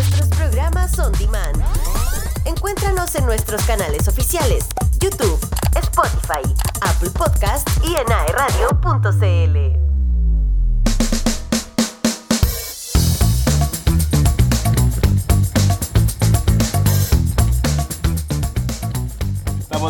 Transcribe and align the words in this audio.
nuestros 0.00 0.28
programas 0.30 0.98
on 0.98 1.12
demand. 1.12 1.62
Encuéntranos 2.46 3.14
en 3.16 3.26
nuestros 3.26 3.62
canales 3.64 4.08
oficiales, 4.08 4.64
YouTube, 4.98 5.38
Spotify, 5.76 6.42
Apple 6.80 7.10
Podcast 7.10 7.68
y 7.84 7.96
en 7.96 8.10
aeradio.cl. 8.10 9.89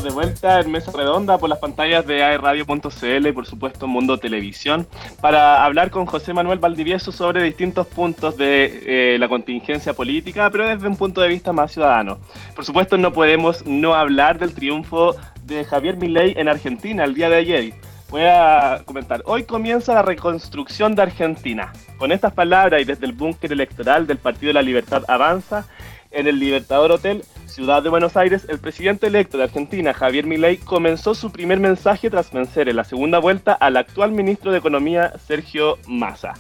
Estamos 0.00 0.14
de 0.14 0.22
vuelta 0.22 0.60
en 0.60 0.72
Mesa 0.72 0.92
Redonda 0.94 1.36
por 1.36 1.50
las 1.50 1.58
pantallas 1.58 2.06
de 2.06 2.22
aerradio.cl 2.22 3.26
y 3.26 3.32
por 3.32 3.44
supuesto 3.44 3.86
Mundo 3.86 4.16
Televisión 4.16 4.86
para 5.20 5.62
hablar 5.62 5.90
con 5.90 6.06
José 6.06 6.32
Manuel 6.32 6.58
Valdivieso 6.58 7.12
sobre 7.12 7.42
distintos 7.42 7.86
puntos 7.86 8.38
de 8.38 9.14
eh, 9.14 9.18
la 9.18 9.28
contingencia 9.28 9.92
política, 9.92 10.48
pero 10.48 10.66
desde 10.66 10.88
un 10.88 10.96
punto 10.96 11.20
de 11.20 11.28
vista 11.28 11.52
más 11.52 11.72
ciudadano. 11.72 12.18
Por 12.54 12.64
supuesto 12.64 12.96
no 12.96 13.12
podemos 13.12 13.66
no 13.66 13.92
hablar 13.92 14.38
del 14.38 14.54
triunfo 14.54 15.16
de 15.42 15.66
Javier 15.66 15.98
Milei 15.98 16.32
en 16.38 16.48
Argentina 16.48 17.04
el 17.04 17.12
día 17.12 17.28
de 17.28 17.36
ayer. 17.36 17.74
Voy 18.08 18.22
a 18.22 18.80
comentar, 18.86 19.22
hoy 19.26 19.44
comienza 19.44 19.92
la 19.92 20.02
reconstrucción 20.02 20.94
de 20.94 21.02
Argentina. 21.02 21.74
Con 21.98 22.10
estas 22.10 22.32
palabras 22.32 22.80
y 22.80 22.84
desde 22.84 23.04
el 23.04 23.12
búnker 23.12 23.52
electoral 23.52 24.06
del 24.06 24.16
Partido 24.16 24.48
de 24.48 24.54
la 24.54 24.62
Libertad 24.62 25.04
Avanza, 25.08 25.66
en 26.10 26.26
el 26.26 26.38
Libertador 26.38 26.92
Hotel, 26.92 27.22
Ciudad 27.46 27.82
de 27.82 27.88
Buenos 27.88 28.16
Aires, 28.16 28.46
el 28.48 28.58
presidente 28.58 29.08
electo 29.08 29.36
de 29.36 29.44
Argentina, 29.44 29.92
Javier 29.92 30.26
Milei, 30.26 30.56
comenzó 30.56 31.14
su 31.14 31.32
primer 31.32 31.58
mensaje 31.58 32.10
tras 32.10 32.32
vencer 32.32 32.68
en 32.68 32.76
la 32.76 32.84
segunda 32.84 33.18
vuelta 33.18 33.52
al 33.52 33.76
actual 33.76 34.12
ministro 34.12 34.52
de 34.52 34.58
Economía, 34.58 35.12
Sergio 35.26 35.78
Massa. 35.86 36.34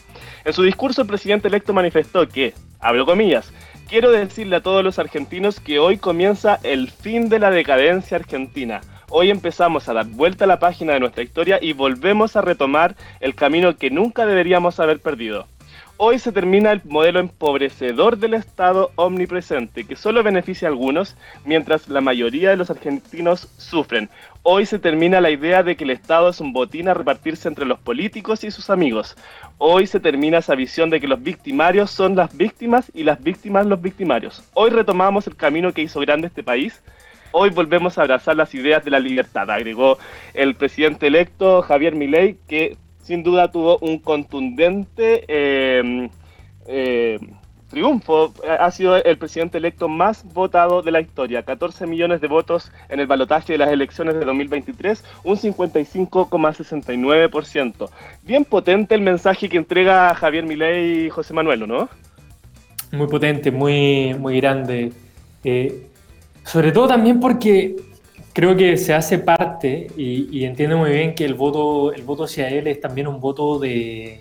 En 0.44 0.52
su 0.52 0.62
discurso, 0.62 1.02
el 1.02 1.08
presidente 1.08 1.48
electo 1.48 1.72
manifestó 1.72 2.28
que, 2.28 2.54
abro 2.78 3.06
comillas, 3.06 3.52
quiero 3.88 4.10
decirle 4.12 4.56
a 4.56 4.62
todos 4.62 4.84
los 4.84 4.98
argentinos 4.98 5.60
que 5.60 5.78
hoy 5.78 5.98
comienza 5.98 6.60
el 6.62 6.90
fin 6.90 7.28
de 7.28 7.40
la 7.40 7.50
decadencia 7.50 8.16
argentina. 8.16 8.80
Hoy 9.08 9.30
empezamos 9.30 9.88
a 9.88 9.92
dar 9.92 10.06
vuelta 10.06 10.44
a 10.44 10.48
la 10.48 10.60
página 10.60 10.92
de 10.92 11.00
nuestra 11.00 11.24
historia 11.24 11.58
y 11.60 11.72
volvemos 11.72 12.36
a 12.36 12.42
retomar 12.42 12.94
el 13.18 13.34
camino 13.34 13.76
que 13.76 13.90
nunca 13.90 14.24
deberíamos 14.24 14.78
haber 14.78 15.00
perdido. 15.00 15.48
Hoy 16.02 16.18
se 16.18 16.32
termina 16.32 16.72
el 16.72 16.80
modelo 16.86 17.20
empobrecedor 17.20 18.16
del 18.16 18.32
Estado 18.32 18.90
omnipresente, 18.96 19.84
que 19.84 19.96
solo 19.96 20.22
beneficia 20.22 20.66
a 20.66 20.70
algunos, 20.70 21.14
mientras 21.44 21.90
la 21.90 22.00
mayoría 22.00 22.48
de 22.48 22.56
los 22.56 22.70
argentinos 22.70 23.48
sufren. 23.58 24.08
Hoy 24.42 24.64
se 24.64 24.78
termina 24.78 25.20
la 25.20 25.28
idea 25.28 25.62
de 25.62 25.76
que 25.76 25.84
el 25.84 25.90
Estado 25.90 26.30
es 26.30 26.40
un 26.40 26.54
botín 26.54 26.88
a 26.88 26.94
repartirse 26.94 27.48
entre 27.48 27.66
los 27.66 27.78
políticos 27.80 28.44
y 28.44 28.50
sus 28.50 28.70
amigos. 28.70 29.14
Hoy 29.58 29.86
se 29.86 30.00
termina 30.00 30.38
esa 30.38 30.54
visión 30.54 30.88
de 30.88 31.02
que 31.02 31.06
los 31.06 31.22
victimarios 31.22 31.90
son 31.90 32.16
las 32.16 32.34
víctimas 32.34 32.90
y 32.94 33.04
las 33.04 33.22
víctimas 33.22 33.66
los 33.66 33.82
victimarios. 33.82 34.42
Hoy 34.54 34.70
retomamos 34.70 35.26
el 35.26 35.36
camino 35.36 35.74
que 35.74 35.82
hizo 35.82 36.00
grande 36.00 36.28
este 36.28 36.42
país. 36.42 36.82
Hoy 37.30 37.50
volvemos 37.50 37.98
a 37.98 38.02
abrazar 38.04 38.36
las 38.36 38.54
ideas 38.54 38.82
de 38.86 38.90
la 38.90 39.00
libertad, 39.00 39.50
agregó 39.50 39.98
el 40.32 40.54
presidente 40.54 41.08
electo 41.08 41.60
Javier 41.60 41.94
Milei, 41.94 42.38
que 42.48 42.78
sin 43.10 43.22
duda 43.24 43.50
tuvo 43.50 43.76
un 43.78 43.98
contundente 43.98 45.24
eh, 45.26 46.08
eh, 46.68 47.18
triunfo. 47.68 48.32
Ha 48.46 48.70
sido 48.70 49.02
el 49.02 49.18
presidente 49.18 49.58
electo 49.58 49.88
más 49.88 50.24
votado 50.32 50.80
de 50.80 50.92
la 50.92 51.00
historia, 51.00 51.42
14 51.42 51.88
millones 51.88 52.20
de 52.20 52.28
votos 52.28 52.70
en 52.88 53.00
el 53.00 53.08
balotaje 53.08 53.54
de 53.54 53.58
las 53.58 53.70
elecciones 53.70 54.14
de 54.14 54.24
2023, 54.24 55.04
un 55.24 55.36
55,69%. 55.36 57.90
Bien 58.22 58.44
potente 58.44 58.94
el 58.94 59.00
mensaje 59.00 59.48
que 59.48 59.56
entrega 59.56 60.14
Javier 60.14 60.46
Milei 60.46 61.06
y 61.06 61.10
José 61.10 61.34
Manuel, 61.34 61.66
¿no? 61.66 61.88
Muy 62.92 63.08
potente, 63.08 63.50
muy, 63.50 64.14
muy 64.14 64.40
grande. 64.40 64.92
Eh, 65.42 65.88
sobre 66.44 66.70
todo 66.70 66.86
también 66.86 67.18
porque 67.18 67.74
creo 68.32 68.56
que 68.56 68.76
se 68.76 68.94
hace 68.94 69.18
parte 69.18 69.88
y, 69.96 70.44
entiende 70.44 70.76
muy 70.76 70.90
bien 70.90 71.14
que 71.14 71.24
el 71.24 71.34
voto, 71.34 71.92
el 71.92 72.02
voto 72.02 72.24
hacia 72.24 72.48
él 72.48 72.66
es 72.66 72.80
también 72.80 73.06
un 73.06 73.20
voto 73.20 73.58
de, 73.58 74.20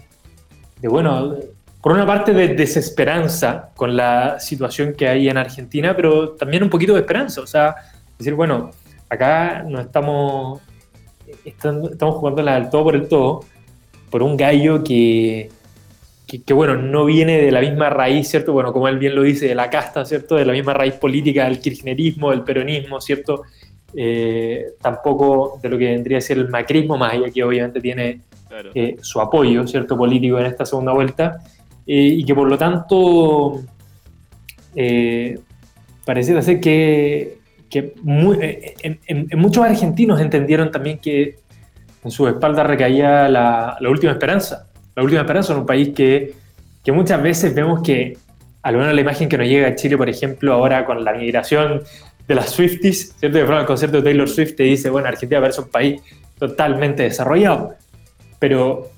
bueno, 0.84 1.36
por 1.82 1.94
una 1.94 2.06
parte 2.06 2.34
de 2.34 2.50
desesperanza 2.50 3.70
con 3.76 3.96
la 3.96 4.40
situación 4.40 4.94
que 4.94 5.08
hay 5.08 5.30
en 5.30 5.38
Argentina, 5.38 5.96
pero 5.96 6.32
también 6.32 6.64
un 6.64 6.70
poquito 6.70 6.94
de 6.94 7.02
esperanza. 7.02 7.42
O 7.42 7.48
sea, 7.48 7.76
decir, 8.18 8.34
bueno, 8.34 8.72
acá 9.10 9.64
no 9.64 9.80
estamos, 9.80 10.62
estamos 11.46 12.16
jugando 12.16 12.42
al 12.50 12.70
todo 12.70 12.84
por 12.84 12.96
el 12.96 13.08
todo, 13.08 13.46
por 14.10 14.24
un 14.24 14.36
gallo 14.36 14.84
que, 14.84 15.50
que, 16.28 16.42
que, 16.42 16.54
bueno, 16.54 16.76
no 16.76 17.06
viene 17.06 17.38
de 17.42 17.52
la 17.52 17.62
misma 17.62 17.90
raíz, 17.90 18.28
¿cierto? 18.28 18.54
Bueno, 18.54 18.74
como 18.74 18.88
él 18.88 18.98
bien 18.98 19.16
lo 19.16 19.22
dice, 19.22 19.48
de 19.48 19.56
la 19.56 19.70
casta, 19.70 20.04
¿cierto? 20.04 20.36
De 20.36 20.46
la 20.46 20.54
misma 20.54 20.74
raíz 20.74 20.96
política 20.96 21.46
del 21.46 21.60
kirchnerismo, 21.60 22.32
del 22.32 22.44
peronismo, 22.44 23.00
¿cierto? 23.00 23.44
Eh, 23.96 24.74
tampoco 24.82 25.60
de 25.62 25.70
lo 25.70 25.78
que 25.78 25.86
vendría 25.86 26.20
a 26.20 26.22
ser 26.22 26.38
el 26.38 26.50
macrismo, 26.50 26.98
más 26.98 27.14
allá 27.14 27.32
que 27.32 27.44
obviamente 27.44 27.82
tiene 27.82 28.22
eh, 28.76 28.98
su 29.02 29.20
apoyo, 29.20 29.66
¿cierto?, 29.68 29.98
político 29.98 30.40
en 30.40 30.46
esta 30.46 30.66
segunda 30.66 30.94
vuelta, 30.94 31.40
eh, 31.88 31.96
y 32.18 32.24
que 32.24 32.36
por 32.36 32.48
lo 32.48 32.58
tanto 32.58 33.62
pareciera 36.06 36.42
ser 36.42 36.60
que, 36.60 37.40
que 37.70 37.94
en, 38.04 39.30
muchos 39.38 39.64
argentinos 39.64 40.22
entendieron 40.22 40.72
también 40.72 41.00
que 41.00 41.36
en 42.04 42.12
su 42.12 42.28
espalda 42.28 42.64
recaía 42.64 43.28
la, 43.28 43.78
la, 43.80 43.90
última 43.90 44.12
esperanza, 44.12 44.68
la 44.96 45.04
última 45.04 45.22
esperanza 45.22 45.54
en 45.54 45.60
un 45.60 45.66
país 45.66 45.90
que, 45.90 46.34
que 46.84 46.92
muchas 46.92 47.22
veces 47.22 47.54
vemos 47.54 47.82
que, 47.82 48.18
al 48.62 48.78
menos 48.78 48.94
la 48.94 49.02
imagen 49.02 49.28
que 49.28 49.38
nos 49.38 49.48
llega 49.48 49.68
a 49.68 49.76
Chile, 49.76 49.98
por 49.98 50.10
ejemplo, 50.10 50.54
ahora 50.54 50.86
con 50.86 51.04
la 51.04 51.14
migración 51.14 51.82
de 52.30 52.36
las 52.36 52.52
Swifties, 52.52 53.16
¿cierto? 53.20 53.40
Que 53.44 53.54
el 53.54 53.66
concierto 53.66 53.98
de 53.98 54.04
Taylor 54.04 54.30
Swift 54.30 54.56
te 54.56 54.64
dice, 54.64 54.92
bueno, 54.92 55.08
Argentina 55.08 55.42
parece 55.42 55.62
un 55.62 55.70
país 55.70 56.00
totalmente 56.38 57.02
desarrollado, 57.02 57.74
pero, 58.38 58.92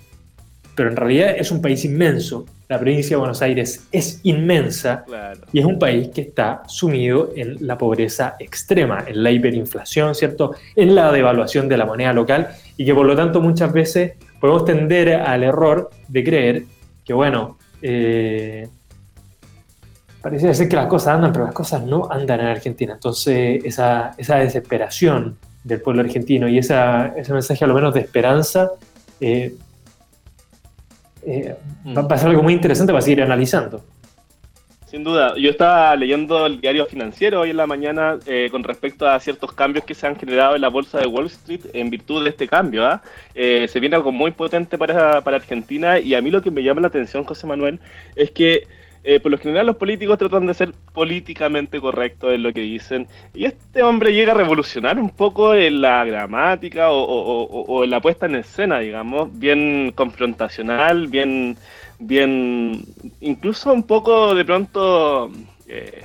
pero 0.76 0.90
en 0.90 0.98
realidad 0.98 1.36
es 1.38 1.50
un 1.50 1.62
país 1.62 1.86
inmenso. 1.86 2.46
La 2.68 2.78
provincia 2.78 3.16
de 3.16 3.20
Buenos 3.20 3.42
Aires 3.42 3.88
es 3.92 4.20
inmensa 4.24 5.06
y 5.54 5.60
es 5.60 5.66
un 5.66 5.80
país 5.80 6.10
que 6.10 6.22
está 6.22 6.64
sumido 6.68 7.32
en 7.36 7.56
la 7.66 7.78
pobreza 7.78 8.36
extrema, 8.38 9.06
en 9.08 9.24
la 9.24 9.32
hiperinflación, 9.32 10.14
¿cierto? 10.14 10.56
En 10.76 10.94
la 10.94 11.10
devaluación 11.12 11.70
de 11.70 11.78
la 11.78 11.86
moneda 11.86 12.12
local 12.12 12.50
y 12.76 12.84
que 12.84 12.94
por 12.94 13.06
lo 13.06 13.16
tanto 13.16 13.40
muchas 13.40 13.72
veces 13.72 14.14
podemos 14.42 14.66
tender 14.66 15.14
al 15.14 15.44
error 15.44 15.90
de 16.10 16.24
creer 16.24 16.64
que, 17.06 17.14
bueno, 17.14 17.58
eh, 17.82 18.68
Parece 20.22 20.54
ser 20.54 20.70
que 20.70 20.76
las 20.76 20.88
cosas 20.88 21.16
andan, 21.16 21.34
pero 21.34 21.46
las 21.46 21.54
cosas 21.54 21.84
no 21.84 22.08
andan 22.12 22.42
en 22.42 22.48
Argentina. 22.48 22.94
Entonces, 22.94 23.64
esa, 23.66 24.14
esa 24.18 24.36
desesperación 24.38 25.38
del 25.64 25.82
pueblo 25.82 26.02
argentino 26.02 26.48
y 26.48 26.58
esa, 26.58 27.08
ese 27.16 27.34
mensaje 27.34 27.64
a 27.64 27.68
lo 27.68 27.74
menos 27.74 27.94
de 27.94 28.02
esperanza 28.02 28.72
eh, 29.20 29.56
eh, 31.26 31.56
va 31.96 32.16
a 32.16 32.18
ser 32.18 32.30
algo 32.30 32.44
muy 32.44 32.54
interesante 32.54 32.92
para 32.92 33.02
seguir 33.02 33.22
analizando. 33.22 33.84
Sin 34.88 35.06
duda, 35.06 35.36
yo 35.38 35.50
estaba 35.50 35.96
leyendo 35.96 36.46
el 36.46 36.60
diario 36.60 36.86
financiero 36.86 37.42
hoy 37.42 37.52
en 37.52 37.58
la 37.58 37.66
mañana 37.66 38.20
eh, 38.26 38.50
con 38.52 38.62
respecto 38.62 39.08
a 39.08 39.18
ciertos 39.22 39.54
cambios 39.54 39.86
que 39.86 39.94
se 39.94 40.06
han 40.06 40.18
generado 40.18 40.56
en 40.56 40.62
la 40.62 40.68
bolsa 40.68 41.00
de 41.00 41.08
Wall 41.08 41.28
Street 41.28 41.62
en 41.74 41.90
virtud 41.90 42.24
de 42.24 42.32
este 42.32 42.48
cambio. 42.48 42.86
¿ah? 42.86 43.02
se 43.34 43.80
viene 43.80 43.96
algo 43.96 44.12
muy 44.12 44.32
potente 44.32 44.78
para, 44.78 45.22
para 45.22 45.38
Argentina 45.38 45.98
y 45.98 46.14
a 46.14 46.22
mí 46.22 46.30
lo 46.30 46.42
que 46.42 46.52
me 46.52 46.62
llama 46.62 46.82
la 46.82 46.88
atención, 46.88 47.24
José 47.24 47.48
Manuel, 47.48 47.80
es 48.16 48.32
que 48.32 48.68
eh, 49.04 49.20
por 49.20 49.32
lo 49.32 49.38
general 49.40 49.66
los 49.66 49.78
políticos 49.78 50.20
tratan 50.20 50.46
de 50.46 50.54
ser 50.54 50.74
políticamente 50.94 51.82
correctos 51.82 52.34
en 52.34 52.44
lo 52.44 52.54
que 52.54 52.62
dicen. 52.62 53.08
Y 53.34 53.46
este 53.46 53.82
hombre 53.82 54.14
llega 54.14 54.34
a 54.34 54.36
revolucionar 54.36 55.00
un 55.00 55.10
poco 55.10 55.56
en 55.56 55.82
la 55.82 56.06
gramática 56.06 56.92
o, 56.92 57.84
en 57.84 57.90
la 57.90 58.00
puesta 58.00 58.28
en 58.28 58.36
escena, 58.36 58.80
digamos, 58.80 59.30
bien 59.40 59.92
confrontacional, 59.96 61.08
bien, 61.08 61.58
bien, 61.98 62.84
incluso 63.22 63.74
un 63.74 63.84
poco 63.84 64.36
de 64.36 64.46
pronto, 64.46 65.32
eh, 65.68 66.04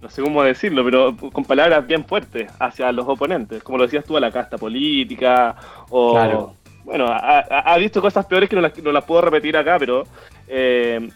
no 0.00 0.08
sé 0.08 0.22
cómo 0.22 0.44
decirlo, 0.44 0.84
pero 0.84 1.16
con 1.16 1.44
palabras 1.44 1.84
bien 1.84 2.04
fuertes 2.04 2.48
hacia 2.60 2.92
los 2.92 3.08
oponentes, 3.08 3.60
como 3.64 3.78
lo 3.78 3.84
decías 3.84 4.04
tú, 4.04 4.16
a 4.16 4.20
la 4.20 4.30
casta 4.30 4.56
política 4.56 5.56
o... 5.90 6.54
Bueno, 6.84 7.06
ha, 7.10 7.76
visto 7.76 8.00
cosas 8.00 8.24
peores 8.24 8.48
que 8.48 8.56
no 8.56 8.62
las, 8.62 8.74
no 8.82 8.92
las 8.92 9.04
puedo 9.04 9.20
repetir 9.20 9.54
acá, 9.58 9.76
pero 9.78 10.04
eh, 10.46 11.10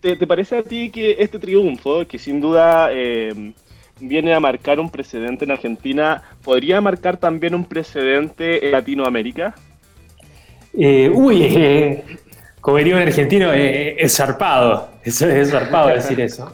¿te, 0.00 0.26
parece 0.26 0.58
a 0.58 0.62
ti 0.62 0.90
que 0.90 1.16
este 1.18 1.38
triunfo, 1.38 2.06
que 2.06 2.18
sin 2.18 2.40
duda 2.40 2.88
eh, 2.92 3.52
viene 4.00 4.34
a 4.34 4.40
marcar 4.40 4.80
un 4.80 4.90
precedente 4.90 5.44
en 5.44 5.50
Argentina, 5.50 6.22
podría 6.42 6.80
marcar 6.80 7.16
también 7.16 7.54
un 7.54 7.64
precedente 7.64 8.66
en 8.66 8.72
Latinoamérica? 8.72 9.54
Eh, 10.76 11.10
uy, 11.12 11.42
eh, 11.42 12.04
como 12.60 12.76
diría 12.76 12.96
un 12.96 13.02
argentino, 13.02 13.52
es 13.52 14.16
zarpado. 14.16 14.90
Es, 15.02 15.20
es 15.22 15.50
zarpado 15.50 15.88
decir 15.88 16.20
eso. 16.20 16.44
a 16.44 16.52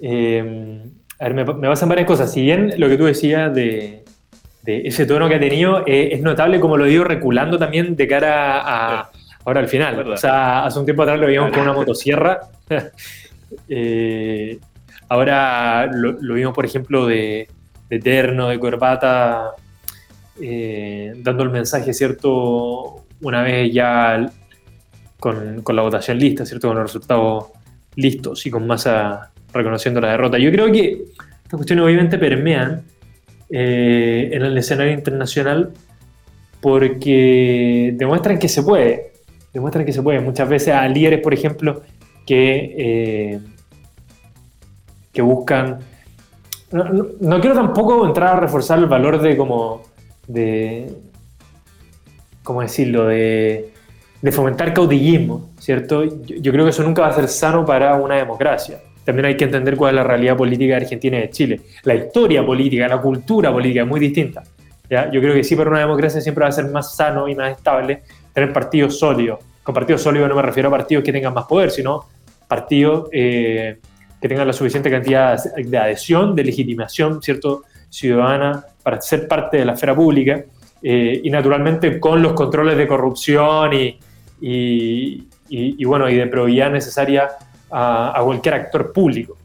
ver, 0.00 1.34
me, 1.34 1.44
me, 1.44 1.68
pasan 1.68 1.88
varias 1.88 2.06
cosas. 2.06 2.32
Si 2.32 2.42
bien 2.42 2.74
lo 2.76 2.88
que 2.88 2.96
tú 2.96 3.04
decías 3.04 3.54
de, 3.54 4.04
ese 4.66 5.06
tono 5.06 5.28
que 5.28 5.36
ha 5.36 5.40
tenido, 5.40 5.84
es 5.86 6.20
notable 6.20 6.60
como 6.60 6.76
lo 6.76 6.84
digo 6.84 7.04
reculando 7.04 7.58
también 7.58 7.96
de 7.96 8.08
cara 8.08 8.60
a, 9.00 9.10
ahora 9.44 9.60
al 9.60 9.68
final. 9.68 10.12
O 10.12 10.16
sea, 10.16 10.64
hace 10.64 10.78
un 10.78 10.84
tiempo 10.84 11.02
atrás 11.02 11.18
lo 11.18 11.26
veíamos 11.26 11.52
con 11.52 11.62
una 11.62 11.72
motosierra. 11.72 12.40
Eh, 13.68 14.58
ahora 15.08 15.86
lo, 15.86 16.34
vimos, 16.34 16.52
por 16.52 16.64
ejemplo, 16.64 17.06
de, 17.06 17.46
de 17.88 17.98
terno, 18.00 18.48
de 18.48 18.58
corbata, 18.58 19.52
eh, 20.40 21.12
dando 21.18 21.44
el 21.44 21.50
mensaje, 21.50 21.94
¿cierto? 21.94 23.04
Una 23.20 23.42
vez 23.42 23.72
ya 23.72 24.28
con, 25.20 25.62
con, 25.62 25.76
la 25.76 25.82
votación 25.82 26.18
lista, 26.18 26.44
¿cierto? 26.44 26.66
Con 26.66 26.78
los 26.78 26.86
resultados 26.86 27.44
listos 27.94 28.44
y 28.46 28.50
con 28.50 28.66
masa 28.66 29.30
reconociendo 29.52 30.00
la 30.00 30.10
derrota. 30.10 30.38
Yo 30.38 30.50
creo 30.50 30.70
que 30.72 31.04
estas 31.44 31.56
cuestiones 31.56 31.84
obviamente 31.84 32.18
permean 32.18 32.82
eh, 33.50 34.30
en 34.32 34.42
el 34.42 34.58
escenario 34.58 34.92
internacional 34.92 35.72
porque 36.60 37.92
demuestran 37.94 38.38
que 38.38 38.48
se 38.48 38.62
puede, 38.62 39.12
demuestran 39.54 39.86
que 39.86 39.92
se 39.94 40.02
puede. 40.02 40.20
Muchas 40.20 40.48
veces 40.48 40.74
a 40.74 40.86
líderes, 40.86 41.20
por 41.20 41.32
ejemplo, 41.32 41.80
que, 42.26 42.74
eh, 42.76 43.40
que 45.12 45.22
buscan... 45.22 45.78
No, 46.72 47.40
quiero 47.40 47.54
tampoco 47.54 48.04
entrar 48.04 48.36
a 48.36 48.40
reforzar 48.40 48.78
el 48.78 48.86
valor 48.86 49.22
de 49.22 49.36
como... 49.36 49.82
de... 50.26 50.92
¿Cómo 52.42 52.60
decirlo? 52.60 53.06
De, 53.06 53.70
de 54.20 54.32
fomentar 54.32 54.74
caudillismo, 54.74 55.48
¿cierto? 55.58 56.04
yo 56.04 56.52
creo 56.52 56.64
que 56.64 56.70
eso 56.70 56.82
nunca 56.82 57.00
va 57.00 57.08
a 57.08 57.14
ser 57.14 57.28
sano 57.28 57.64
para 57.64 57.94
una 57.94 58.16
democracia 58.16 58.80
también 59.04 59.26
hay 59.26 59.36
que 59.36 59.44
entender 59.44 59.76
cuál 59.76 59.94
es 59.94 59.96
la 59.96 60.04
realidad 60.04 60.36
política 60.36 60.76
de 60.76 60.82
Argentina 60.84 61.18
y 61.18 61.20
de 61.22 61.30
Chile. 61.30 61.60
La 61.84 61.94
historia 61.94 62.44
política, 62.44 62.88
la 62.88 63.00
cultura 63.00 63.52
política 63.52 63.82
es 63.82 63.86
muy 63.86 64.00
distinta. 64.00 64.42
¿ya? 64.88 65.10
Yo 65.10 65.20
creo 65.20 65.34
que 65.34 65.44
sí, 65.44 65.54
para 65.54 65.70
una 65.70 65.80
democracia 65.80 66.20
siempre 66.20 66.42
va 66.42 66.48
a 66.48 66.52
ser 66.52 66.66
más 66.70 66.96
sano 66.96 67.28
y 67.28 67.34
más 67.34 67.56
estable 67.56 68.02
tener 68.34 68.52
partidos 68.52 68.98
sólidos. 68.98 69.38
Con 69.62 69.74
partidos 69.74 70.02
sólidos 70.02 70.28
no 70.28 70.34
me 70.34 70.42
refiero 70.42 70.68
a 70.68 70.72
partidos 70.72 71.04
que 71.04 71.12
tengan 71.12 71.32
más 71.32 71.46
poder, 71.46 71.70
sino 71.70 72.04
partidos 72.46 73.08
eh, 73.12 73.78
que 74.20 74.28
tengan 74.28 74.46
la 74.46 74.52
suficiente 74.52 74.90
cantidad 74.90 75.42
de 75.56 75.78
adhesión, 75.78 76.34
de 76.34 76.44
legitimación 76.44 77.22
cierto, 77.22 77.62
ciudadana 77.88 78.64
para 78.82 79.00
ser 79.00 79.28
parte 79.28 79.56
de 79.56 79.64
la 79.64 79.74
esfera 79.74 79.94
pública 79.94 80.44
eh, 80.82 81.20
y 81.22 81.30
naturalmente 81.30 82.00
con 82.00 82.20
los 82.20 82.32
controles 82.32 82.76
de 82.76 82.86
corrupción 82.86 83.70
y, 83.72 83.98
bueno, 85.84 86.10
y 86.10 86.16
de 86.16 86.26
probidad 86.26 86.70
necesaria 86.70 87.30
a, 87.70 88.20
cualquier 88.22 88.54
actor 88.54 88.92
público. 88.92 89.36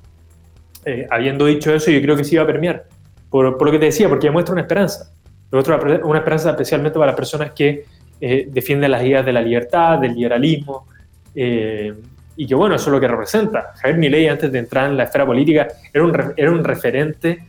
Eh, 0.84 1.08
habiendo 1.10 1.46
dicho 1.46 1.74
eso, 1.74 1.92
yo 1.92 2.02
creo 2.02 2.16
que 2.16 2.24
sí 2.24 2.36
va 2.36 2.44
a 2.44 2.48
permear, 2.48 2.86
por, 3.30 3.58
por, 3.58 3.68
lo 3.68 3.72
que 3.72 3.80
te 3.80 3.86
decía, 3.86 4.10
porque 4.10 4.28
demuestra 4.28 4.54
una 4.54 4.62
esperanza. 4.62 5.12
Una 5.52 6.20
esperanza 6.20 6.52
especialmente 6.52 6.98
para 6.98 7.08
las 7.08 7.16
personas 7.16 7.52
que 7.52 7.86
eh, 8.22 8.48
defienden 8.50 8.92
las 8.92 9.04
ideas 9.04 9.26
de 9.26 9.34
la 9.34 9.42
libertad, 9.42 10.00
del 10.00 10.16
liberalismo, 10.16 10.88
eh, 11.36 11.94
y 12.36 12.48
que 12.48 12.56
bueno, 12.56 12.76
eso 12.76 12.90
es 12.90 12.92
lo 12.94 13.00
que 13.00 13.08
representa. 13.08 13.74
Javier 13.76 13.98
Milei, 13.98 14.28
antes 14.28 14.52
de 14.52 14.60
entrar 14.60 14.90
en 14.90 14.98
la 14.98 15.04
esfera 15.04 15.26
política, 15.26 15.68
era 15.94 16.04
un, 16.04 16.34
era 16.38 16.52
un 16.52 16.64
referente, 16.64 17.44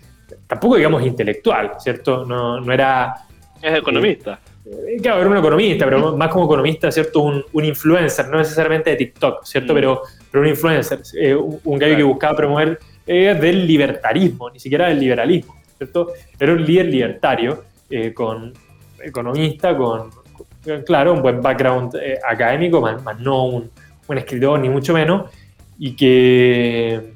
tampoco 0.47 0.77
digamos 0.77 1.05
intelectual, 1.05 1.73
¿cierto? 1.79 2.25
No, 2.25 2.61
no 2.61 2.73
era... 2.73 3.15
Es 3.63 3.79
economista. 3.79 4.41
Claro, 5.03 5.21
era 5.21 5.31
un 5.31 5.37
economista, 5.37 5.85
pero 5.85 6.17
más 6.17 6.29
como 6.31 6.47
economista, 6.47 6.91
¿cierto? 6.91 7.21
Un, 7.21 7.45
un 7.53 7.65
influencer, 7.65 8.29
no 8.29 8.39
necesariamente 8.39 8.91
de 8.91 8.97
TikTok, 8.97 9.45
¿cierto? 9.45 9.73
Mm. 9.73 9.77
Pero 9.77 10.03
pero 10.31 10.43
un 10.43 10.49
influencer, 10.49 11.01
eh, 11.15 11.35
un, 11.35 11.79
gallo 11.79 11.97
que 11.97 12.03
buscaba 12.03 12.37
promover 12.37 12.79
eh, 13.07 13.35
del 13.35 13.67
libertarismo, 13.67 14.51
ni 14.51 14.61
siquiera 14.61 14.89
del 14.89 15.01
liberalismo, 15.01 15.57
¿cierto? 15.77 16.13
Era 16.39 16.53
un 16.53 16.65
líder 16.65 16.87
libertario, 16.87 17.65
eh, 17.89 18.15
con 18.15 18.53
economista, 19.03 19.77
con, 19.77 20.11
claro, 20.85 21.13
un 21.13 21.23
buen 21.23 21.41
background 21.41 21.97
académico, 22.29 22.81
más, 22.81 23.21
no 23.21 23.47
un, 23.47 23.71
un, 24.09 24.19
escritor, 24.19 24.59
ni 24.61 24.69
mucho 24.69 24.95
menos, 24.95 25.31
y 25.79 25.97
que, 25.97 27.13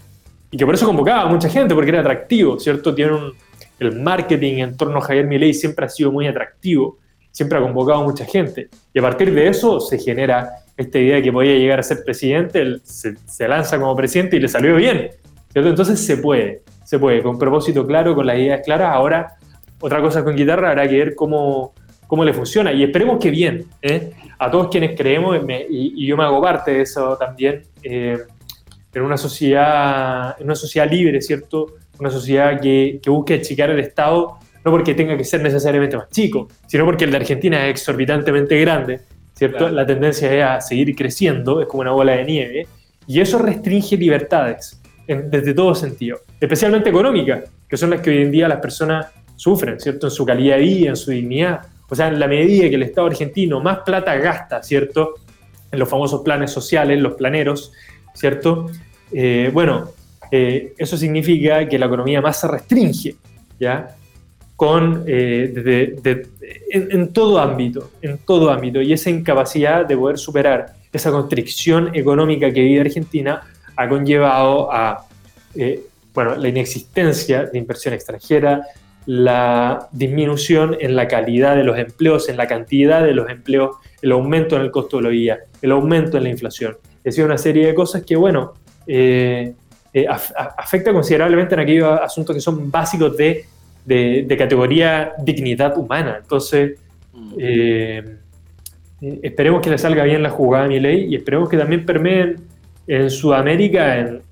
y 0.50 0.56
que 0.56 0.64
por 0.64 0.74
eso 0.74 0.86
convocaba 0.86 1.22
a 1.22 1.26
mucha 1.26 1.48
gente, 1.48 1.74
porque 1.74 1.90
era 1.90 2.00
atractivo, 2.00 2.58
¿cierto? 2.58 2.94
Tiene 2.94 3.12
un, 3.12 3.32
el 3.78 4.00
marketing 4.00 4.58
en 4.58 4.76
torno 4.76 4.98
a 4.98 5.00
Javier 5.00 5.26
Milei 5.26 5.54
siempre 5.54 5.86
ha 5.86 5.88
sido 5.88 6.12
muy 6.12 6.26
atractivo, 6.26 6.98
siempre 7.30 7.58
ha 7.58 7.60
convocado 7.60 8.00
a 8.00 8.04
mucha 8.04 8.24
gente, 8.24 8.68
y 8.92 8.98
a 8.98 9.02
partir 9.02 9.34
de 9.34 9.48
eso 9.48 9.80
se 9.80 9.98
genera 9.98 10.50
esta 10.76 10.98
idea 10.98 11.16
de 11.16 11.22
que 11.22 11.32
podía 11.32 11.56
llegar 11.56 11.80
a 11.80 11.82
ser 11.82 12.02
presidente, 12.04 12.78
se, 12.84 13.48
lanza 13.48 13.78
como 13.78 13.94
presidente 13.94 14.36
y 14.36 14.40
le 14.40 14.48
salió 14.48 14.76
bien. 14.76 15.10
Entonces 15.54 16.00
se 16.00 16.16
puede, 16.16 16.62
se 16.84 16.98
puede, 16.98 17.22
con 17.22 17.38
propósito 17.38 17.86
claro, 17.86 18.14
con 18.14 18.26
las 18.26 18.38
ideas 18.38 18.60
claras. 18.64 18.92
Ahora, 18.92 19.36
otra 19.80 20.00
cosa 20.00 20.24
con 20.24 20.34
guitarra, 20.34 20.70
habrá 20.70 20.88
que 20.88 20.98
ver 20.98 21.14
cómo, 21.14 21.74
cómo 22.14 22.24
le 22.24 22.32
funciona 22.32 22.72
y 22.72 22.82
esperemos 22.82 23.18
que 23.18 23.30
bien. 23.30 23.66
¿eh? 23.82 24.12
A 24.38 24.50
todos 24.50 24.68
quienes 24.68 24.96
creemos, 24.96 25.38
y, 25.70 26.06
yo 26.06 26.16
me 26.16 26.24
hago 26.24 26.40
parte 26.40 26.72
de 26.72 26.82
eso 26.82 27.16
también, 27.16 27.62
eh, 27.82 28.18
en, 28.92 29.02
una 29.02 29.16
sociedad, 29.16 30.36
en 30.38 30.44
una 30.46 30.54
sociedad 30.54 30.90
libre, 30.90 31.20
¿cierto? 31.20 31.74
Una 31.98 32.10
sociedad 32.10 32.60
que, 32.60 33.00
que 33.02 33.10
busque 33.10 33.34
achicar 33.34 33.70
el 33.70 33.80
Estado 33.80 34.38
no 34.64 34.70
porque 34.70 34.94
tenga 34.94 35.16
que 35.16 35.24
ser 35.24 35.42
necesariamente 35.42 35.96
más 35.96 36.08
chico, 36.08 36.48
sino 36.66 36.84
porque 36.86 37.04
el 37.04 37.10
de 37.10 37.18
Argentina 37.18 37.66
es 37.66 37.70
exorbitantemente 37.72 38.58
grande 38.60 39.00
¿cierto? 39.34 39.68
La 39.68 39.84
tendencia 39.84 40.32
es 40.32 40.44
a 40.44 40.60
seguir 40.60 40.94
creciendo, 40.94 41.60
es 41.60 41.66
como 41.66 41.82
una 41.82 41.90
bola 41.90 42.12
de 42.12 42.24
nieve, 42.24 42.66
y 43.06 43.20
eso 43.20 43.38
restringe 43.38 43.96
libertades 43.96 44.80
desde 45.06 45.52
todo 45.52 45.74
sentido, 45.74 46.20
especialmente 46.40 46.88
económicas, 46.88 47.44
que 47.68 47.76
son 47.76 47.90
las 47.90 48.00
que 48.00 48.10
hoy 48.10 48.22
en 48.22 48.30
día 48.30 48.48
las 48.48 48.60
personas 48.60 49.06
sufren, 49.36 49.78
¿cierto? 49.78 50.06
En 50.06 50.10
su 50.10 50.24
calidad 50.24 50.56
de 50.56 50.62
vida, 50.62 50.88
en 50.90 50.96
su 50.96 51.10
dignidad. 51.10 51.60
O 51.88 51.94
sea, 51.94 52.08
en 52.08 52.18
la 52.18 52.26
medida 52.26 52.68
que 52.68 52.76
el 52.76 52.82
Estado 52.82 53.06
argentino 53.08 53.60
más 53.60 53.80
plata 53.80 54.14
gasta, 54.16 54.62
¿cierto? 54.62 55.14
En 55.70 55.78
los 55.78 55.88
famosos 55.88 56.22
planes 56.22 56.50
sociales, 56.50 56.98
los 57.00 57.14
planeros, 57.14 57.72
¿cierto? 58.14 58.70
Eh, 59.12 59.50
bueno, 59.52 59.90
eh, 60.30 60.74
eso 60.78 60.96
significa 60.96 61.68
que 61.68 61.78
la 61.78 61.86
economía 61.86 62.20
más 62.20 62.40
se 62.40 62.48
restringe, 62.48 63.16
¿ya? 63.58 63.96
con, 64.56 65.04
eh, 65.06 65.96
en, 66.70 67.12
todo 67.12 67.40
ámbito, 67.40 67.90
en 68.00 68.18
todo 68.18 68.50
ámbito, 68.50 68.80
y 68.80 68.92
esa 68.92 69.10
incapacidad 69.10 69.84
de 69.84 69.96
poder 69.96 70.16
superar 70.16 70.74
esa 70.92 71.10
constricción 71.10 71.90
económica 71.92 72.52
que 72.52 72.60
vive 72.60 72.82
Argentina 72.82 73.42
ha 73.76 73.88
conllevado 73.88 74.72
a 74.72 75.06
bueno, 76.14 76.36
la 76.36 76.48
inexistencia 76.48 77.46
de 77.46 77.58
inversión 77.58 77.94
extranjera, 77.94 78.62
la 79.06 79.88
disminución 79.92 80.76
en 80.80 80.96
la 80.96 81.08
calidad 81.08 81.56
de 81.56 81.64
los 81.64 81.78
empleos, 81.78 82.28
en 82.28 82.36
la 82.36 82.46
cantidad 82.46 83.02
de 83.04 83.14
los 83.14 83.28
empleos, 83.28 83.76
el 84.02 84.12
aumento 84.12 84.56
en 84.56 84.62
el 84.62 84.70
costo 84.70 84.98
de 84.98 85.02
la 85.02 85.08
vida, 85.10 85.38
el 85.60 85.72
aumento 85.72 86.16
en 86.16 86.24
la 86.24 86.30
inflación. 86.30 86.76
Es 86.98 87.14
decir, 87.14 87.24
una 87.24 87.38
serie 87.38 87.66
de 87.66 87.74
cosas 87.74 88.02
que, 88.02 88.16
bueno, 88.16 88.54
eh, 88.86 89.54
afecta 90.56 90.92
considerablemente 90.92 91.54
en 91.54 91.60
aquellos 91.60 92.00
asuntos 92.00 92.34
que 92.34 92.40
son 92.40 92.70
básicos 92.70 93.16
de 93.16 93.44
de, 93.84 94.36
categoría 94.38 95.12
dignidad 95.18 95.76
humana. 95.76 96.18
Entonces, 96.22 96.78
mm. 97.12 97.34
eh, 97.38 98.16
esperemos 99.22 99.60
que 99.60 99.70
le 99.70 99.78
salga 99.78 100.04
bien 100.04 100.22
la 100.22 100.30
jugada 100.30 100.64
a 100.64 100.68
mi 100.68 100.80
ley 100.80 101.06
y 101.10 101.16
esperemos 101.16 101.48
que 101.48 101.56
también 101.56 101.84
permeen 101.84 102.36
en 102.86 103.10
Sudamérica, 103.10 103.98
en, 103.98 104.22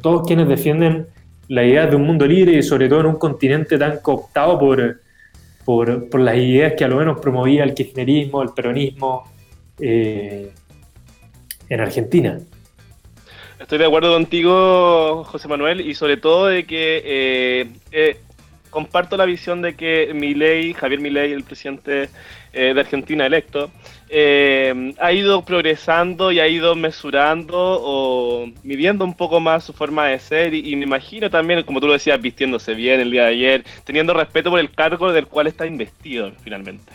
todos 0.00 0.26
quienes 0.26 0.46
defienden 0.46 1.06
la 1.52 1.62
idea 1.62 1.86
de 1.86 1.96
un 1.96 2.04
mundo 2.04 2.26
libre 2.26 2.52
y 2.52 2.62
sobre 2.62 2.88
todo 2.88 3.00
en 3.00 3.06
un 3.06 3.16
continente 3.16 3.76
tan 3.76 3.98
cooptado 3.98 4.58
por, 4.58 5.00
por, 5.66 6.18
las 6.18 6.36
ideas 6.36 6.72
que 6.78 6.82
a 6.82 6.88
lo 6.88 6.96
menos 6.96 7.20
promovía 7.20 7.62
el 7.62 7.74
kirchnerismo, 7.74 8.42
el 8.42 8.54
peronismo 8.56 9.30
eh, 9.78 10.50
en 11.68 11.80
Argentina. 11.80 12.38
Estoy 13.60 13.76
de 13.76 13.84
acuerdo 13.84 14.14
contigo, 14.14 15.24
José 15.24 15.46
Manuel, 15.46 15.82
y 15.82 15.94
sobre 15.94 16.16
todo 16.16 16.46
de 16.46 16.64
que 16.64 17.70
eh, 17.92 18.16
comparto 18.70 19.18
la 19.18 19.26
visión 19.26 19.60
de 19.60 19.76
que 19.76 20.10
Milei, 20.14 20.72
Javier 20.72 21.00
Milei, 21.02 21.32
el 21.32 21.44
presidente 21.44 22.08
eh, 22.54 22.72
de 22.72 22.80
Argentina 22.80 23.26
electo, 23.26 23.70
eh, 24.14 24.94
ha 24.98 25.12
ido 25.12 25.42
progresando 25.42 26.32
y 26.32 26.38
ha 26.38 26.46
ido 26.46 26.74
mesurando 26.74 27.56
o 27.56 28.46
midiendo 28.62 29.06
un 29.06 29.14
poco 29.14 29.40
más 29.40 29.64
su 29.64 29.72
forma 29.72 30.06
de 30.08 30.18
ser 30.18 30.52
y, 30.52 30.76
me 30.76 30.84
imagino 30.84 31.30
también, 31.30 31.62
como 31.62 31.80
tú 31.80 31.86
lo 31.86 31.94
decías, 31.94 32.20
vistiéndose 32.20 32.74
bien 32.74 33.00
el 33.00 33.10
día 33.10 33.22
de 33.22 33.28
ayer, 33.28 33.64
teniendo 33.84 34.12
respeto 34.12 34.50
por 34.50 34.60
el 34.60 34.70
cargo 34.70 35.10
del 35.12 35.26
cual 35.26 35.46
está 35.46 35.64
investido 35.64 36.30
finalmente. 36.44 36.92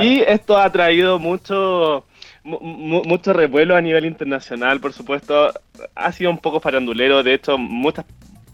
Y 0.00 0.20
esto 0.20 0.58
ha 0.58 0.70
traído 0.72 1.20
mucho 1.20 2.04
mucho 2.42 3.32
revuelo 3.32 3.76
a 3.76 3.80
nivel 3.80 4.06
internacional, 4.06 4.80
por 4.80 4.92
supuesto. 4.92 5.52
Ha 5.94 6.12
sido 6.12 6.30
un 6.30 6.38
poco 6.38 6.58
farandulero, 6.58 7.22
de 7.22 7.34
hecho, 7.34 7.56
muchas 7.56 8.04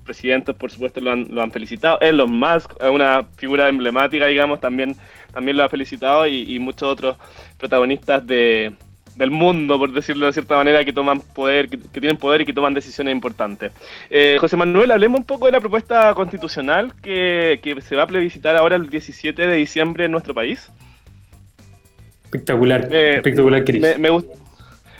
presidentes, 0.04 0.54
por 0.54 0.70
supuesto, 0.70 1.00
lo 1.00 1.12
han, 1.12 1.26
lo 1.30 1.42
han 1.42 1.50
felicitado. 1.50 1.98
Elon 2.00 2.30
Musk, 2.30 2.72
una 2.82 3.24
figura 3.36 3.68
emblemática, 3.68 4.26
digamos, 4.26 4.60
también, 4.60 4.96
también 5.34 5.56
lo 5.56 5.64
ha 5.64 5.68
felicitado 5.68 6.26
y, 6.26 6.58
muchos 6.58 6.84
otros 6.84 7.16
protagonistas 7.58 8.26
de, 8.26 8.72
del 9.16 9.30
mundo, 9.30 9.78
por 9.78 9.92
decirlo 9.92 10.26
de 10.26 10.32
cierta 10.32 10.56
manera, 10.56 10.84
que 10.84 10.92
toman 10.92 11.20
poder, 11.20 11.68
que, 11.68 11.76
tienen 11.76 12.16
poder 12.16 12.42
y 12.42 12.46
que 12.46 12.52
toman 12.52 12.74
decisiones 12.74 13.12
importantes. 13.12 13.72
Eh, 14.10 14.36
José 14.40 14.56
Manuel, 14.56 14.90
hablemos 14.90 15.20
un 15.20 15.26
poco 15.26 15.46
de 15.46 15.52
la 15.52 15.60
propuesta 15.60 16.14
constitucional 16.14 16.92
que, 17.02 17.60
que 17.62 17.80
se 17.80 17.96
va 17.96 18.04
a 18.04 18.06
plebiscitar 18.06 18.56
ahora 18.56 18.76
el 18.76 18.88
17 18.88 19.46
de 19.46 19.56
diciembre 19.56 20.06
en 20.06 20.12
nuestro 20.12 20.34
país. 20.34 20.70
Espectacular, 22.24 22.88
eh, 22.90 23.16
espectacular, 23.16 23.62
Me, 23.72 23.98
me, 23.98 24.10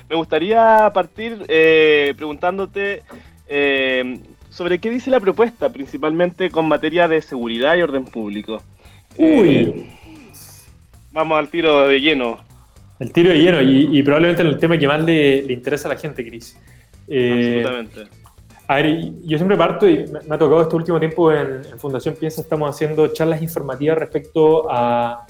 me, 0.09 0.17
gustaría 0.17 0.89
partir 0.95 1.45
eh, 1.49 2.15
preguntándote 2.17 3.03
eh, 3.49 4.21
sobre 4.51 4.79
qué 4.79 4.89
dice 4.89 5.11
la 5.11 5.19
propuesta, 5.19 5.69
principalmente 5.71 6.49
con 6.51 6.69
materia 6.69 7.09
de 7.09 7.21
seguridad 7.21 7.77
y 7.77 7.83
orden 7.83 8.05
público. 8.05 8.63
Uy. 9.17 9.91
Vamos 11.15 11.39
al 11.39 11.49
tiro 11.49 11.89
de 11.89 12.01
lleno. 12.01 12.39
El 12.99 13.13
tiro 13.13 13.31
de 13.31 13.39
lleno 13.39 13.63
y, 13.63 14.03
probablemente 14.03 14.43
el 14.43 14.59
tema 14.59 14.77
que 14.77 14.87
más 14.87 15.03
le, 15.03 15.39
interesa 15.53 15.89
a 15.89 15.95
la 15.95 15.99
gente, 15.99 16.27
Cris. 16.27 16.59
Absolutamente. 17.09 18.03
A 18.67 18.77
ver, 18.77 19.13
yo 19.25 19.37
siempre 19.37 19.57
parto 19.57 19.89
y 19.89 20.07
me 20.27 20.35
ha 20.35 20.39
tocado 20.39 20.63
este 20.63 20.77
último 20.77 20.99
tiempo 20.99 21.31
en, 21.33 21.65
Fundación 21.79 22.17
Piensa, 22.17 22.41
estamos 22.41 22.69
haciendo 22.75 23.09
charlas 23.09 23.43
informativas 23.43 23.99
respecto 23.99 24.67
a, 24.71 25.27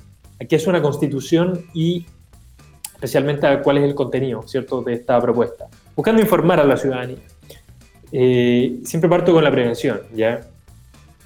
qué 0.48 0.56
es 0.56 0.66
una 0.66 0.80
constitución 0.80 1.66
y 1.74 2.06
especialmente 2.94 3.46
a 3.46 3.60
cuál 3.60 3.78
es 3.78 3.84
el 3.84 3.94
contenido, 3.94 4.42
¿cierto?, 4.42 4.82
de 4.82 4.94
esta 4.94 5.20
propuesta, 5.20 5.66
buscando 5.96 6.22
informar 6.22 6.60
a 6.60 6.64
la 6.64 6.76
ciudadanía. 6.76 7.18
Eh, 8.12 8.80
siempre 8.84 9.10
parto 9.10 9.32
con 9.32 9.42
la 9.42 9.50
prevención, 9.50 10.00
¿ya? 10.14 10.42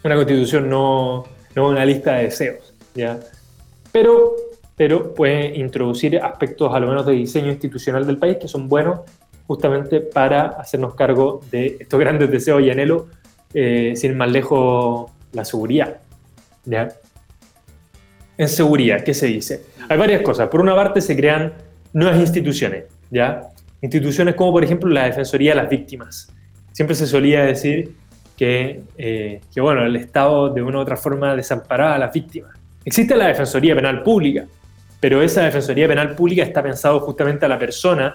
Una 0.02 0.14
constitución 0.14 0.70
no, 0.70 1.24
no 1.54 1.68
una 1.68 1.84
lista 1.84 2.14
de 2.14 2.24
deseos, 2.24 2.72
¿ya? 2.94 3.20
Pero, 3.92 4.34
pero 4.78 5.12
puede 5.12 5.58
introducir 5.58 6.18
aspectos 6.18 6.72
a 6.72 6.80
lo 6.80 6.86
menos 6.86 7.04
de 7.04 7.12
diseño 7.12 7.50
institucional 7.50 8.06
del 8.06 8.16
país 8.16 8.38
que 8.40 8.48
son 8.48 8.68
buenos 8.68 9.00
justamente 9.46 10.00
para 10.00 10.46
hacernos 10.46 10.94
cargo 10.94 11.40
de 11.50 11.78
estos 11.80 11.98
grandes 12.00 12.30
deseos 12.30 12.62
y 12.62 12.70
anhelos, 12.70 13.04
eh, 13.52 13.94
sin 13.96 14.16
más 14.16 14.30
lejos 14.30 15.10
la 15.32 15.44
seguridad. 15.44 15.96
¿ya? 16.64 16.88
En 18.36 18.48
seguridad, 18.48 19.02
¿qué 19.02 19.14
se 19.14 19.26
dice? 19.26 19.64
Hay 19.88 19.98
varias 19.98 20.22
cosas. 20.22 20.48
Por 20.48 20.60
una 20.60 20.76
parte, 20.76 21.00
se 21.00 21.16
crean 21.16 21.54
nuevas 21.92 22.20
instituciones, 22.20 22.84
¿ya? 23.10 23.48
Instituciones 23.80 24.34
como, 24.36 24.52
por 24.52 24.62
ejemplo, 24.62 24.88
la 24.90 25.06
Defensoría 25.06 25.52
de 25.52 25.56
las 25.56 25.70
Víctimas. 25.70 26.32
Siempre 26.72 26.94
se 26.94 27.06
solía 27.06 27.42
decir 27.42 27.96
que, 28.36 28.82
eh, 28.96 29.40
que 29.52 29.60
bueno, 29.60 29.84
el 29.84 29.96
Estado 29.96 30.50
de 30.50 30.62
una 30.62 30.78
u 30.78 30.80
otra 30.82 30.96
forma 30.96 31.34
desamparaba 31.34 31.96
a 31.96 31.98
las 31.98 32.12
víctimas. 32.12 32.52
Existe 32.84 33.16
la 33.16 33.26
Defensoría 33.26 33.74
Penal 33.74 34.02
Pública, 34.02 34.46
pero 35.00 35.22
esa 35.22 35.42
Defensoría 35.42 35.86
Penal 35.86 36.14
Pública 36.14 36.42
está 36.42 36.62
pensado 36.62 37.00
justamente 37.00 37.46
a 37.46 37.48
la 37.48 37.58
persona 37.58 38.14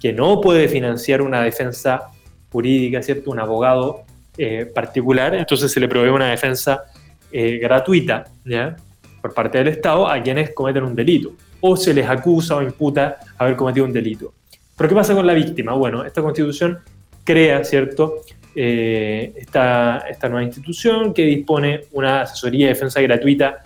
que 0.00 0.12
no 0.12 0.40
puede 0.40 0.68
financiar 0.68 1.22
una 1.22 1.42
defensa 1.42 2.10
jurídica, 2.50 3.02
¿cierto? 3.02 3.30
Un 3.30 3.40
abogado 3.40 4.02
eh, 4.36 4.66
particular, 4.66 5.34
entonces 5.34 5.70
se 5.72 5.80
le 5.80 5.88
provee 5.88 6.10
una 6.10 6.30
defensa 6.30 6.84
eh, 7.32 7.58
gratuita, 7.58 8.24
¿ya? 8.44 8.76
Por 9.22 9.32
parte 9.32 9.58
del 9.58 9.68
Estado 9.68 10.08
a 10.08 10.20
quienes 10.22 10.50
cometen 10.50 10.84
un 10.84 10.94
delito, 10.94 11.32
o 11.60 11.76
se 11.76 11.94
les 11.94 12.08
acusa 12.08 12.56
o 12.56 12.62
imputa 12.62 13.18
haber 13.38 13.56
cometido 13.56 13.86
un 13.86 13.92
delito. 13.92 14.34
Pero 14.76 14.88
¿qué 14.88 14.94
pasa 14.94 15.14
con 15.14 15.26
la 15.26 15.34
víctima? 15.34 15.72
Bueno, 15.72 16.04
esta 16.04 16.20
constitución 16.20 16.80
crea, 17.22 17.64
¿cierto? 17.64 18.16
Eh, 18.54 19.32
esta, 19.36 20.04
esta 20.08 20.28
nueva 20.28 20.44
institución 20.44 21.14
que 21.14 21.22
dispone 21.22 21.82
una 21.92 22.22
asesoría 22.22 22.66
de 22.66 22.74
defensa 22.74 23.00
gratuita 23.00 23.62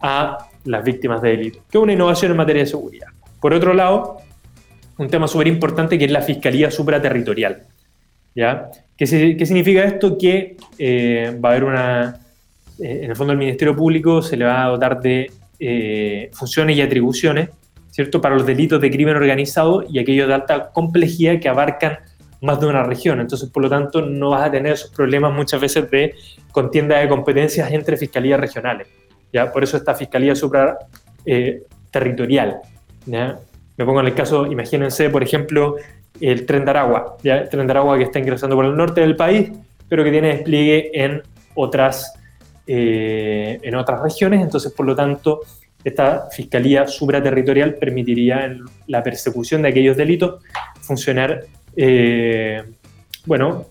a 0.00 0.48
las 0.64 0.84
víctimas 0.84 1.22
de 1.22 1.30
delito, 1.30 1.60
que 1.70 1.78
es 1.78 1.82
una 1.82 1.92
innovación 1.92 2.30
en 2.30 2.36
materia 2.36 2.62
de 2.62 2.68
seguridad. 2.68 3.08
Por 3.40 3.52
otro 3.52 3.74
lado, 3.74 4.18
un 4.98 5.08
tema 5.08 5.28
súper 5.28 5.48
importante 5.48 5.98
que 5.98 6.04
es 6.04 6.10
la 6.10 6.22
Fiscalía 6.22 6.70
Supraterritorial. 6.70 7.62
¿ya? 8.34 8.70
¿Qué, 8.96 9.06
significa 9.06 9.84
esto? 9.84 10.16
Que 10.16 10.56
eh, 10.78 11.38
va 11.42 11.50
a 11.50 11.52
haber 11.52 11.64
una, 11.64 12.20
eh, 12.78 13.00
en 13.02 13.10
el 13.10 13.16
fondo 13.16 13.32
el 13.32 13.38
Ministerio 13.38 13.74
Público 13.74 14.22
se 14.22 14.36
le 14.36 14.44
va 14.44 14.64
a 14.64 14.68
dotar 14.68 15.00
de 15.00 15.30
eh, 15.58 16.30
funciones 16.32 16.76
y 16.76 16.82
atribuciones, 16.82 17.50
¿cierto? 17.90 18.20
Para 18.20 18.34
los 18.34 18.46
delitos 18.46 18.80
de 18.80 18.90
crimen 18.90 19.16
organizado 19.16 19.84
y 19.88 19.98
aquellos 19.98 20.28
de 20.28 20.34
alta 20.34 20.70
complejidad 20.70 21.40
que 21.40 21.48
abarcan 21.48 21.98
más 22.40 22.60
de 22.60 22.66
una 22.66 22.82
región. 22.82 23.20
Entonces, 23.20 23.48
por 23.48 23.62
lo 23.62 23.70
tanto, 23.70 24.02
no 24.02 24.30
vas 24.30 24.46
a 24.46 24.50
tener 24.50 24.72
esos 24.72 24.90
problemas 24.90 25.32
muchas 25.32 25.60
veces 25.60 25.90
de 25.90 26.14
contienda 26.52 26.98
de 26.98 27.08
competencias 27.08 27.70
entre 27.72 27.96
fiscalías 27.96 28.38
regionales. 28.38 28.88
¿Ya? 29.34 29.52
Por 29.52 29.62
eso 29.64 29.76
esta 29.76 29.94
Fiscalía 29.94 30.34
Supraterritorial. 30.34 32.60
¿ya? 33.04 33.38
Me 33.76 33.84
pongo 33.84 34.00
en 34.00 34.06
el 34.06 34.14
caso, 34.14 34.46
imagínense, 34.46 35.10
por 35.10 35.24
ejemplo, 35.24 35.76
el 36.20 36.46
tren 36.46 36.64
de 36.64 36.70
Aragua, 36.70 37.16
¿ya? 37.22 37.38
el 37.38 37.48
tren 37.48 37.66
de 37.66 37.72
Aragua 37.72 37.98
que 37.98 38.04
está 38.04 38.20
ingresando 38.20 38.54
por 38.54 38.64
el 38.64 38.76
norte 38.76 39.00
del 39.00 39.16
país, 39.16 39.50
pero 39.88 40.04
que 40.04 40.12
tiene 40.12 40.28
despliegue 40.28 40.92
en 40.94 41.20
otras, 41.56 42.14
eh, 42.66 43.58
en 43.60 43.74
otras 43.74 44.00
regiones, 44.00 44.40
entonces, 44.40 44.72
por 44.72 44.86
lo 44.86 44.94
tanto, 44.94 45.40
esta 45.82 46.28
fiscalía 46.30 46.86
supraterritorial 46.86 47.74
permitiría 47.74 48.56
la 48.86 49.02
persecución 49.02 49.62
de 49.62 49.68
aquellos 49.68 49.96
delitos 49.96 50.42
funcionar, 50.80 51.42
eh, 51.76 52.62
bueno... 53.26 53.66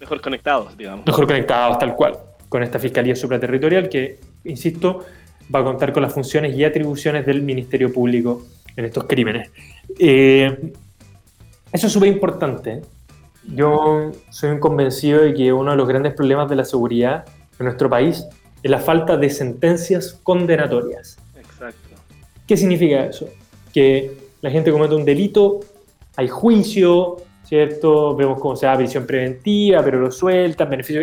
Mejor 0.00 0.20
conectados, 0.20 0.76
digamos. 0.76 1.06
Mejor 1.06 1.26
conectados, 1.26 1.78
tal 1.78 1.94
cual, 1.94 2.18
con 2.48 2.62
esta 2.62 2.78
fiscalía 2.78 3.14
supraterritorial 3.14 3.88
que, 3.88 4.18
insisto, 4.44 5.04
va 5.54 5.60
a 5.60 5.64
contar 5.64 5.92
con 5.92 6.02
las 6.02 6.12
funciones 6.12 6.56
y 6.56 6.64
atribuciones 6.64 7.24
del 7.26 7.42
Ministerio 7.42 7.92
Público 7.92 8.46
en 8.76 8.84
estos 8.84 9.04
crímenes. 9.04 9.50
Eh, 9.98 10.72
eso 11.72 11.86
es 11.86 11.92
súper 11.92 12.08
importante. 12.08 12.82
Yo 13.54 14.12
soy 14.30 14.50
un 14.50 14.60
convencido 14.60 15.22
de 15.22 15.34
que 15.34 15.52
uno 15.52 15.70
de 15.70 15.76
los 15.76 15.88
grandes 15.88 16.14
problemas 16.14 16.48
de 16.48 16.56
la 16.56 16.64
seguridad 16.64 17.24
en 17.58 17.64
nuestro 17.66 17.88
país 17.88 18.26
es 18.62 18.70
la 18.70 18.78
falta 18.78 19.16
de 19.16 19.30
sentencias 19.30 20.18
condenatorias. 20.22 21.18
Exacto. 21.36 21.96
¿Qué 22.46 22.56
significa 22.56 23.06
eso? 23.06 23.28
Que 23.72 24.16
la 24.40 24.50
gente 24.50 24.70
comete 24.70 24.94
un 24.94 25.04
delito, 25.04 25.60
hay 26.16 26.28
juicio, 26.28 27.16
¿cierto? 27.44 28.14
Vemos 28.16 28.40
cómo 28.40 28.56
se 28.56 28.66
da 28.66 28.76
prisión 28.76 29.06
preventiva, 29.06 29.82
pero 29.82 30.00
lo 30.00 30.10
sueltan, 30.10 30.70
beneficio. 30.70 31.02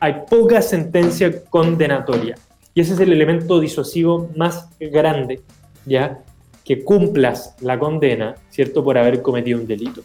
Hay 0.00 0.22
poca 0.28 0.62
sentencia 0.62 1.44
condenatoria. 1.44 2.36
Y 2.74 2.80
ese 2.80 2.94
es 2.94 3.00
el 3.00 3.12
elemento 3.12 3.58
disuasivo 3.58 4.30
más 4.36 4.68
grande, 4.78 5.40
¿ya? 5.84 6.22
que 6.68 6.84
cumplas 6.84 7.56
la 7.62 7.78
condena, 7.78 8.34
¿cierto?, 8.50 8.84
por 8.84 8.98
haber 8.98 9.22
cometido 9.22 9.58
un 9.58 9.66
delito. 9.66 10.02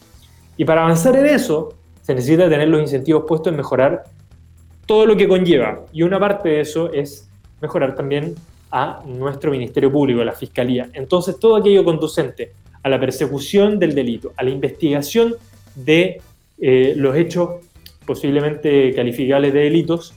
Y 0.56 0.64
para 0.64 0.84
avanzar 0.84 1.14
en 1.18 1.26
eso, 1.26 1.74
se 2.02 2.16
necesita 2.16 2.50
tener 2.50 2.70
los 2.70 2.80
incentivos 2.80 3.26
puestos 3.28 3.52
en 3.52 3.58
mejorar 3.58 4.06
todo 4.86 5.06
lo 5.06 5.18
que 5.18 5.28
conlleva. 5.28 5.82
Y 5.92 6.04
una 6.04 6.22
parte 6.22 6.48
de 6.48 6.62
eso 6.62 6.90
es 6.94 7.30
mejorar 7.62 7.96
también 7.96 8.36
a 8.72 9.02
nuestro 9.06 9.52
Ministerio 9.52 9.92
Público, 9.92 10.22
a 10.22 10.26
la 10.26 10.32
Fiscalía. 10.32 10.90
Entonces, 10.94 11.38
todo 11.38 11.58
aquello 11.58 11.84
conducente 11.84 12.54
a 12.82 12.88
la 12.88 12.98
persecución 12.98 13.78
del 13.78 13.94
delito, 13.94 14.32
a 14.38 14.44
la 14.44 14.50
investigación 14.50 15.36
de 15.76 16.22
eh, 16.60 16.94
los 16.96 17.14
hechos 17.18 17.50
posiblemente 18.06 18.94
calificables 18.94 19.54
de 19.54 19.60
delitos, 19.60 20.14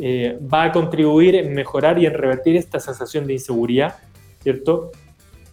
eh, 0.00 0.38
va 0.52 0.64
a 0.64 0.72
contribuir 0.72 1.36
en 1.36 1.54
mejorar 1.54 1.98
y 1.98 2.06
en 2.06 2.14
revertir 2.14 2.56
esta 2.56 2.80
sensación 2.80 3.26
de 3.26 3.34
inseguridad, 3.34 3.96
¿cierto? 4.42 4.92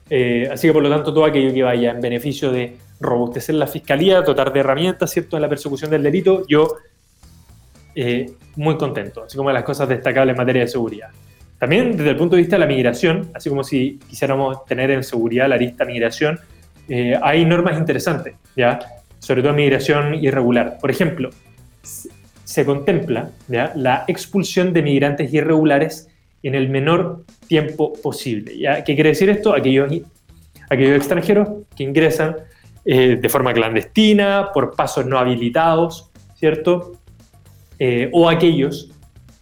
Eh, 0.09 0.49
así 0.51 0.67
que 0.67 0.73
por 0.73 0.83
lo 0.83 0.89
tanto 0.89 1.13
todo 1.13 1.25
aquello 1.25 1.53
que 1.53 1.63
vaya 1.63 1.91
en 1.91 2.01
beneficio 2.01 2.51
de 2.51 2.75
robustecer 2.99 3.55
la 3.55 3.67
fiscalía, 3.67 4.21
dotar 4.21 4.51
de 4.51 4.59
herramientas, 4.59 5.11
¿cierto?, 5.11 5.37
en 5.37 5.41
la 5.41 5.49
persecución 5.49 5.89
del 5.89 6.03
delito, 6.03 6.45
yo 6.47 6.75
eh, 7.95 8.31
muy 8.55 8.77
contento, 8.77 9.23
así 9.23 9.37
como 9.37 9.51
las 9.51 9.63
cosas 9.63 9.87
destacables 9.87 10.33
en 10.33 10.37
materia 10.37 10.63
de 10.63 10.67
seguridad. 10.67 11.09
También 11.59 11.95
desde 11.95 12.09
el 12.09 12.17
punto 12.17 12.35
de 12.35 12.41
vista 12.41 12.55
de 12.55 12.61
la 12.61 12.65
migración, 12.65 13.31
así 13.33 13.49
como 13.49 13.63
si 13.63 13.99
quisiéramos 14.09 14.65
tener 14.65 14.91
en 14.91 15.03
seguridad 15.03 15.47
la 15.47 15.57
lista 15.57 15.85
migración, 15.85 16.39
eh, 16.89 17.17
hay 17.21 17.45
normas 17.45 17.77
interesantes, 17.77 18.35
¿ya? 18.55 18.79
Sobre 19.19 19.41
todo 19.41 19.53
migración 19.53 20.15
irregular. 20.15 20.77
Por 20.81 20.91
ejemplo, 20.91 21.29
se 22.53 22.65
contempla 22.65 23.31
la 23.47 24.05
expulsión 24.07 24.73
de 24.73 24.83
migrantes 24.83 25.33
irregulares 25.33 26.07
en 26.43 26.53
el 26.53 26.69
menor 26.69 27.23
tiempo 27.47 27.93
posible. 27.93 28.55
¿ya? 28.55 28.83
¿Qué 28.83 28.93
quiere 28.93 29.09
decir 29.09 29.27
esto? 29.31 29.55
Aquellos, 29.55 29.91
extranjeros 30.69 31.49
que 31.75 31.83
ingresan 31.83 32.35
eh, 32.85 33.17
de 33.19 33.27
forma 33.29 33.53
clandestina, 33.53 34.51
por 34.53 34.75
pasos 34.75 35.03
no 35.03 35.17
habilitados, 35.17 36.11
¿cierto? 36.35 36.91
Eh, 37.79 38.11
o 38.13 38.29
aquellos 38.29 38.91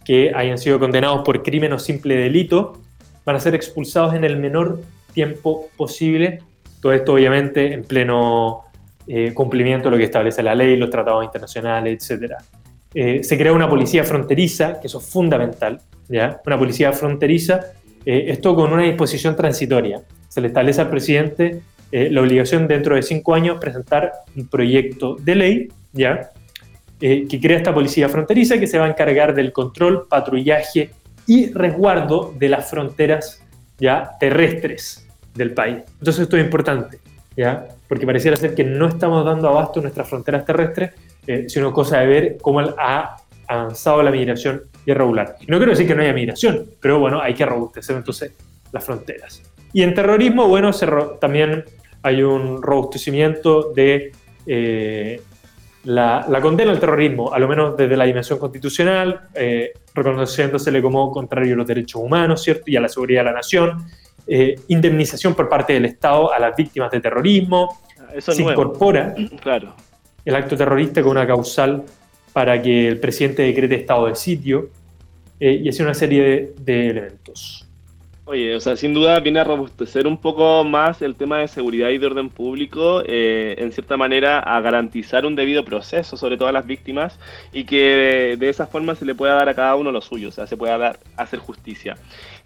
que 0.06 0.32
hayan 0.34 0.56
sido 0.56 0.78
condenados 0.78 1.20
por 1.22 1.42
crimen 1.42 1.74
o 1.74 1.78
simple 1.78 2.16
delito, 2.16 2.80
van 3.26 3.36
a 3.36 3.40
ser 3.40 3.54
expulsados 3.54 4.14
en 4.14 4.24
el 4.24 4.38
menor 4.38 4.80
tiempo 5.12 5.68
posible. 5.76 6.38
Todo 6.80 6.94
esto 6.94 7.12
obviamente 7.12 7.74
en 7.74 7.84
pleno 7.84 8.62
eh, 9.06 9.34
cumplimiento 9.34 9.88
de 9.88 9.90
lo 9.90 9.98
que 9.98 10.04
establece 10.04 10.42
la 10.42 10.54
ley, 10.54 10.78
los 10.78 10.88
tratados 10.88 11.22
internacionales, 11.24 12.10
etc. 12.94 13.22
se 13.24 13.38
crea 13.38 13.52
una 13.52 13.68
policía 13.68 14.04
fronteriza, 14.04 14.80
que 14.80 14.86
eso 14.86 14.98
es 14.98 15.06
fundamental, 15.06 15.80
una 16.08 16.58
policía 16.58 16.92
fronteriza, 16.92 17.60
eh, 18.04 18.24
esto 18.28 18.54
con 18.54 18.72
una 18.72 18.82
disposición 18.82 19.36
transitoria. 19.36 20.02
Se 20.28 20.40
le 20.40 20.48
establece 20.48 20.80
al 20.80 20.90
presidente 20.90 21.62
eh, 21.90 22.10
la 22.10 22.20
obligación 22.20 22.66
dentro 22.66 22.96
de 22.96 23.02
cinco 23.02 23.34
años 23.34 23.58
presentar 23.60 24.12
un 24.36 24.48
proyecto 24.48 25.16
de 25.20 25.34
ley, 25.34 25.68
¿ya? 25.92 26.30
Eh, 27.00 27.26
que 27.28 27.40
crea 27.40 27.56
esta 27.56 27.74
policía 27.74 28.08
fronteriza 28.08 28.58
que 28.58 28.66
se 28.66 28.78
va 28.78 28.86
a 28.86 28.88
encargar 28.88 29.34
del 29.34 29.52
control, 29.52 30.06
patrullaje 30.08 30.90
y 31.26 31.52
resguardo 31.52 32.32
de 32.38 32.48
las 32.48 32.70
fronteras 32.70 33.42
ya 33.78 34.12
terrestres 34.20 35.08
del 35.34 35.52
país. 35.52 35.78
Entonces 35.98 36.22
esto 36.22 36.36
es 36.36 36.44
importante, 36.44 37.00
¿ya? 37.36 37.66
porque 37.92 38.06
pareciera 38.06 38.38
ser 38.38 38.54
que 38.54 38.64
no 38.64 38.88
estamos 38.88 39.22
dando 39.22 39.48
abasto 39.48 39.80
a 39.80 39.82
nuestras 39.82 40.08
fronteras 40.08 40.46
terrestres 40.46 40.92
eh, 41.26 41.46
sino 41.48 41.72
cosa 41.72 42.00
de 42.00 42.06
ver 42.06 42.36
cómo 42.40 42.60
ha 42.60 43.16
avanzado 43.48 44.02
la 44.02 44.10
migración 44.10 44.62
irregular. 44.86 45.36
Y 45.40 45.46
no 45.46 45.58
quiero 45.58 45.72
decir 45.72 45.86
que 45.86 45.94
no 45.94 46.02
haya 46.02 46.12
migración, 46.12 46.66
pero 46.80 46.98
bueno, 46.98 47.20
hay 47.20 47.34
que 47.34 47.46
robustecer 47.46 47.96
entonces 47.96 48.32
las 48.72 48.84
fronteras. 48.84 49.42
Y 49.72 49.82
en 49.82 49.94
terrorismo, 49.94 50.48
bueno, 50.48 50.72
se 50.72 50.86
también 51.20 51.64
hay 52.02 52.22
un 52.22 52.62
robustecimiento 52.62 53.72
de 53.72 54.12
eh, 54.46 55.20
la, 55.84 56.38
condena 56.40 56.72
al 56.72 56.80
terrorismo, 56.80 57.32
a 57.32 57.38
lo 57.38 57.48
menos 57.48 57.76
desde 57.76 57.96
la 57.96 58.04
dimensión 58.04 58.38
constitucional, 58.38 59.28
eh, 59.34 59.72
reconociéndosele 59.94 60.82
como 60.82 61.10
contrario 61.10 61.54
a 61.54 61.56
los 61.56 61.66
derechos 61.66 62.02
humanos, 62.02 62.42
¿cierto? 62.42 62.64
Y 62.66 62.76
a 62.76 62.80
la 62.80 62.88
seguridad 62.88 63.20
de 63.20 63.24
la 63.24 63.32
nación, 63.32 63.86
eh, 64.26 64.56
indemnización 64.68 65.34
por 65.34 65.48
parte 65.48 65.72
del 65.72 65.86
Estado 65.86 66.32
a 66.32 66.38
las 66.38 66.56
víctimas 66.56 66.90
de 66.90 67.00
terrorismo, 67.00 67.80
Eso 68.14 68.32
se 68.32 68.42
incorpora 68.42 69.14
claro. 69.40 69.74
El 70.24 70.34
acto 70.34 70.56
terrorista 70.56 71.02
con 71.02 71.12
una 71.12 71.26
causal 71.26 71.84
para 72.32 72.60
que 72.60 72.88
el 72.88 72.98
presidente 72.98 73.42
decrete 73.42 73.76
estado 73.76 74.06
de 74.06 74.14
sitio 74.14 74.70
eh, 75.38 75.60
y 75.62 75.68
así 75.68 75.82
una 75.82 75.94
serie 75.94 76.54
de 76.58 76.88
elementos. 76.88 77.66
Oye, 78.24 78.54
o 78.54 78.60
sea, 78.60 78.76
sin 78.76 78.94
duda 78.94 79.18
viene 79.18 79.40
a 79.40 79.44
robustecer 79.44 80.06
un 80.06 80.16
poco 80.16 80.62
más 80.62 81.02
el 81.02 81.16
tema 81.16 81.38
de 81.38 81.48
seguridad 81.48 81.88
y 81.88 81.98
de 81.98 82.06
orden 82.06 82.30
público, 82.30 83.02
eh, 83.04 83.56
en 83.58 83.72
cierta 83.72 83.96
manera 83.96 84.38
a 84.38 84.60
garantizar 84.60 85.26
un 85.26 85.34
debido 85.34 85.64
proceso, 85.64 86.16
sobre 86.16 86.36
todo 86.36 86.46
a 86.46 86.52
las 86.52 86.64
víctimas, 86.64 87.18
y 87.52 87.64
que 87.64 88.36
de 88.38 88.48
esa 88.48 88.68
forma 88.68 88.94
se 88.94 89.04
le 89.06 89.16
pueda 89.16 89.34
dar 89.34 89.48
a 89.48 89.54
cada 89.54 89.74
uno 89.74 89.90
lo 89.90 90.00
suyo, 90.00 90.28
o 90.28 90.30
sea, 90.30 90.46
se 90.46 90.56
pueda 90.56 90.78
dar, 90.78 91.00
hacer 91.16 91.40
justicia. 91.40 91.96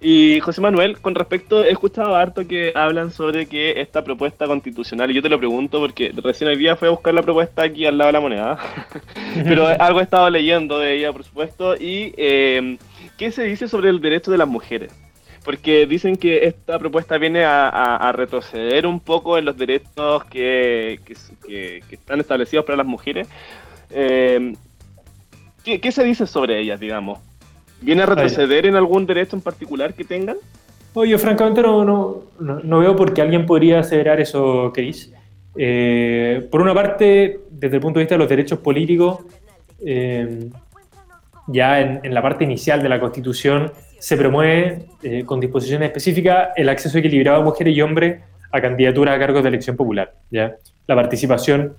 Y 0.01 0.41
José 0.41 0.63
Manuel, 0.63 0.99
con 0.99 1.15
respecto, 1.15 1.63
he 1.63 1.73
escuchado 1.73 2.17
harto 2.17 2.49
que 2.49 2.73
hablan 2.75 3.11
sobre 3.11 3.47
que 3.47 3.79
esta 3.83 4.03
propuesta 4.03 4.47
constitucional, 4.47 5.11
y 5.11 5.15
yo 5.15 5.23
te 5.23 5.29
lo 5.29 5.39
pregunto 5.39 5.79
porque 5.79 6.11
recién 6.17 6.49
hoy 6.49 6.57
día 6.57 6.77
fui 6.77 6.89
a 6.89 6.93
buscar 6.93 7.13
la 7.13 7.23
propuesta 7.23 7.65
aquí 7.65 7.85
al 7.85 7.99
lado 7.99 8.09
de 8.09 8.13
la 8.15 8.21
moneda, 8.21 8.59
pero 9.45 9.67
algo 9.79 10.01
he 10.01 10.05
estado 10.05 10.31
leyendo 10.31 10.79
de 10.79 10.97
ella, 10.97 11.13
por 11.13 11.23
supuesto, 11.23 11.77
y 11.77 12.15
eh, 12.17 12.79
¿qué 13.19 13.31
se 13.31 13.45
dice 13.45 13.69
sobre 13.69 13.91
el 13.91 14.01
derecho 14.01 14.31
de 14.31 14.39
las 14.39 14.49
mujeres? 14.49 15.06
Porque 15.47 15.87
dicen 15.87 16.17
que 16.17 16.45
esta 16.45 16.77
propuesta 16.77 17.19
viene 17.19 17.45
a, 17.45 18.13
retroceder 18.13 18.85
un 18.85 18.99
poco 18.99 19.39
en 19.39 19.45
los 19.45 19.57
derechos 19.57 20.25
que, 20.25 20.99
están 21.89 22.19
establecidos 22.19 22.65
para 22.65 22.79
las 22.79 22.87
mujeres. 22.87 23.29
Eh, 23.91 24.55
¿qué, 25.63 25.93
se 25.93 26.03
dice 26.03 26.27
sobre 26.27 26.59
ellas, 26.59 26.81
digamos? 26.81 27.21
¿Viene 27.81 28.03
a 28.03 28.07
retroceder 28.07 28.67
en 28.67 28.75
algún 28.75 29.07
derecho 29.07 29.37
en 29.37 29.43
particular 29.43 29.95
que 29.95 30.03
tengan? 30.03 30.37
Oye, 30.95 31.17
francamente 31.17 31.63
no, 31.63 31.85
no, 31.85 32.25
no, 32.41 32.79
veo 32.81 32.97
por 32.97 33.15
qué 33.15 33.23
alguien 33.23 33.47
podría 33.47 33.79
aseverar 33.79 34.21
eso, 34.21 34.73
Chris. 34.75 35.13
Eh, 35.57 36.45
por 36.51 36.61
una 36.61 36.75
parte, 36.75 37.39
desde 37.53 37.77
el 37.77 37.81
punto 37.81 38.01
de 38.01 38.05
vista 38.05 38.17
de 38.17 38.19
los 38.19 38.29
derechos 38.29 38.59
políticos, 38.59 39.21
eh, 39.85 40.51
ya 41.47 41.81
en, 41.81 42.13
la 42.13 42.21
parte 42.21 42.43
inicial 42.43 42.83
de 42.83 42.89
la 42.89 42.99
Constitución 42.99 43.71
se 44.07 44.17
promueve 44.17 44.87
eh, 45.03 45.25
con 45.25 45.41
disposiciones 45.41 45.89
específicas 45.89 46.51
el 46.55 46.69
acceso 46.69 46.97
equilibrado 46.97 47.41
a 47.41 47.45
mujeres 47.45 47.77
y 47.77 47.83
hombres 47.83 48.23
a 48.53 48.61
candidaturas 48.61 49.17
a 49.17 49.19
cargos 49.19 49.43
de 49.43 49.49
elección 49.49 49.75
popular, 49.75 50.15
¿ya? 50.31 50.55
la 50.87 50.95
participación 50.95 51.77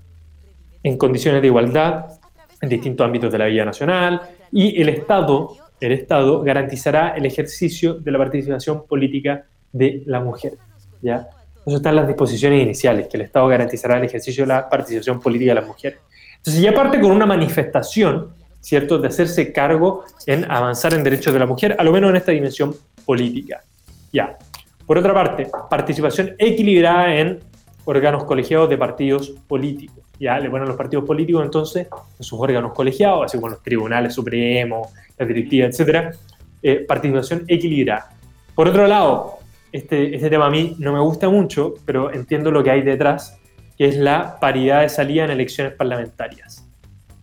en 0.83 0.97
condiciones 0.97 1.41
de 1.41 1.47
igualdad 1.47 2.19
en 2.59 2.67
distintos 2.67 3.05
ámbitos 3.05 3.31
de 3.31 3.37
la 3.37 3.45
vida 3.45 3.63
nacional 3.63 4.23
y 4.51 4.81
el 4.81 4.89
Estado, 4.89 5.55
el 5.79 5.93
Estado 5.93 6.41
garantizará 6.41 7.15
el 7.15 7.25
ejercicio 7.25 7.93
de 7.93 8.11
la 8.11 8.17
participación 8.17 8.85
política 8.85 9.45
de 9.71 10.03
la 10.05 10.19
mujer. 10.19 10.55
¿ya? 11.01 11.29
Eso 11.65 11.77
están 11.77 11.95
las 11.95 12.09
disposiciones 12.09 12.61
iniciales, 12.61 13.07
que 13.07 13.15
el 13.15 13.23
Estado 13.23 13.47
garantizará 13.47 13.99
el 13.99 14.03
ejercicio 14.03 14.43
de 14.43 14.49
la 14.49 14.67
participación 14.67 15.21
política 15.21 15.51
de 15.51 15.61
las 15.61 15.67
mujeres. 15.67 15.99
Entonces 16.35 16.61
ya 16.61 16.73
parte 16.73 16.99
con 16.99 17.11
una 17.11 17.25
manifestación 17.25 18.33
¿cierto?, 18.59 18.97
de 18.97 19.07
hacerse 19.07 19.51
cargo 19.51 20.03
en 20.25 20.49
avanzar 20.49 20.93
en 20.93 21.03
derechos 21.03 21.33
de 21.33 21.39
la 21.39 21.45
mujer, 21.45 21.75
a 21.77 21.83
lo 21.83 21.91
menos 21.91 22.09
en 22.09 22.17
esta 22.17 22.31
dimensión 22.31 22.75
política. 23.05 23.63
Ya. 24.11 24.37
Por 24.85 24.97
otra 24.97 25.13
parte, 25.13 25.49
participación 25.69 26.35
equilibrada 26.37 27.15
en 27.15 27.39
órganos 27.85 28.23
colegiados 28.25 28.69
de 28.69 28.77
partidos 28.77 29.29
políticos. 29.47 30.03
Ya 30.19 30.39
le 30.39 30.49
ponen 30.49 30.67
los 30.67 30.77
partidos 30.77 31.05
políticos 31.05 31.43
entonces 31.43 31.87
en 32.17 32.23
sus 32.23 32.39
órganos 32.39 32.73
colegiados, 32.73 33.25
así 33.25 33.37
como 33.37 33.49
los 33.49 33.61
tribunales 33.61 34.13
supremos, 34.13 34.89
las 35.17 35.27
directivas, 35.27 35.69
etcétera. 35.69 36.11
Eh, 36.63 36.85
participación 36.87 37.45
equilibrada. 37.47 38.09
Por 38.55 38.67
otro 38.67 38.87
lado, 38.87 39.37
este, 39.71 40.15
este 40.15 40.29
tema 40.29 40.47
a 40.47 40.49
mí 40.49 40.75
no 40.79 40.91
me 40.91 40.99
gusta 40.99 41.29
mucho, 41.29 41.75
pero 41.85 42.11
entiendo 42.11 42.51
lo 42.51 42.63
que 42.63 42.71
hay 42.71 42.81
detrás, 42.81 43.37
que 43.77 43.85
es 43.85 43.95
la 43.95 44.39
paridad 44.39 44.81
de 44.81 44.89
salida 44.89 45.25
en 45.25 45.31
elecciones 45.31 45.73
parlamentarias. 45.73 46.66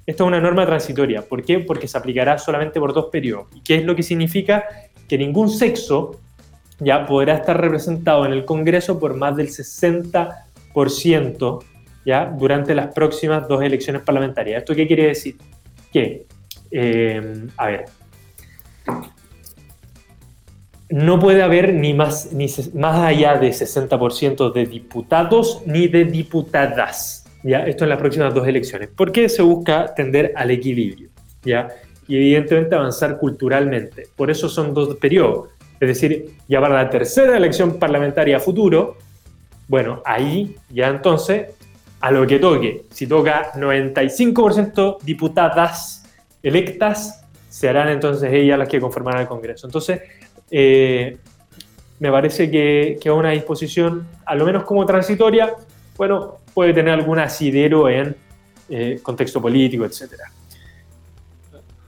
Esto 0.07 0.25
es 0.25 0.29
una 0.29 0.40
norma 0.40 0.67
transitoria. 0.67 1.23
¿Por 1.23 1.43
qué? 1.43 1.61
Porque 1.61 1.88
se 1.88 1.97
aplicará 1.97 2.37
solamente 2.38 2.79
por 2.79 2.93
dos 2.93 3.07
periodos. 3.07 3.47
¿Y 3.55 3.61
qué 3.61 3.77
es 3.77 3.85
lo 3.85 3.97
que 3.97 4.03
significa? 4.03 4.67
Que 5.09 5.17
ningún 5.17 5.49
sexo 5.49 6.21
ya 6.79 7.07
podrá 7.07 7.37
estar 7.37 7.59
representado 7.61 8.27
en 8.27 8.33
el 8.33 8.45
Congreso 8.45 8.99
por 8.99 9.14
más 9.14 9.37
del 9.37 9.49
60% 9.49 11.64
ya 12.05 12.27
durante 12.27 12.75
las 12.75 12.93
próximas 12.93 13.49
dos 13.49 13.62
elecciones 13.62 14.03
parlamentarias. 14.03 14.59
¿Esto 14.59 14.75
qué 14.75 14.87
quiere 14.87 15.07
decir? 15.07 15.37
Que, 15.93 16.27
eh, 16.71 17.47
a 17.57 17.67
ver, 17.67 17.87
no 20.90 21.19
puede 21.19 21.43
haber 21.43 21.73
ni 21.73 21.95
más, 21.95 22.31
ni 22.33 22.47
más 22.75 22.99
allá 22.99 23.38
de 23.38 23.53
60% 23.53 24.53
de 24.53 24.67
diputados 24.67 25.62
ni 25.67 25.88
de 25.88 26.05
diputadas. 26.05 27.23
¿Ya? 27.44 27.61
Esto 27.61 27.85
en 27.85 27.90
las 27.90 27.98
próximas 27.98 28.35
dos 28.35 28.48
elecciones. 28.48 28.88
¿Por 28.88 29.12
qué 29.12 29.28
se 29.28 29.42
busca 29.42 29.94
tender 29.94 30.33
al 30.35 30.50
equilibrio? 30.50 31.11
¿ya? 31.44 31.68
Y 32.09 32.16
evidentemente 32.16 32.74
avanzar 32.74 33.18
culturalmente. 33.18 34.09
Por 34.16 34.30
eso 34.30 34.48
son 34.48 34.74
dos 34.74 34.96
periodos. 34.96 35.50
Es 35.78 35.88
decir, 35.88 36.37
ya 36.48 36.61
para 36.61 36.74
la 36.83 36.90
tercera 36.90 37.37
elección 37.37 37.78
parlamentaria 37.78 38.40
futuro, 38.40 38.96
bueno, 39.68 40.02
ahí 40.04 40.57
ya 40.70 40.88
entonces 40.88 41.48
a 42.00 42.11
lo 42.11 42.26
que 42.26 42.38
toque. 42.38 42.85
Si 42.90 43.07
toca 43.07 43.52
95% 43.52 44.98
diputadas 45.02 46.04
electas, 46.42 47.24
serán 47.48 47.88
entonces 47.88 48.33
ellas 48.33 48.59
las 48.59 48.68
que 48.68 48.80
conformarán 48.80 49.22
el 49.22 49.28
Congreso. 49.28 49.66
Entonces, 49.66 50.00
eh, 50.50 51.16
me 51.98 52.11
parece 52.11 52.50
que, 52.50 52.98
que 53.00 53.11
una 53.11 53.30
disposición, 53.30 54.07
a 54.26 54.35
lo 54.35 54.44
menos 54.44 54.64
como 54.64 54.85
transitoria, 54.85 55.54
bueno, 55.96 56.38
puede 56.55 56.73
tener 56.73 56.95
algún 56.95 57.19
asidero 57.19 57.88
en 57.88 58.17
eh, 58.71 59.01
contexto 59.03 59.43
político, 59.43 59.85
etcétera. 59.85 60.25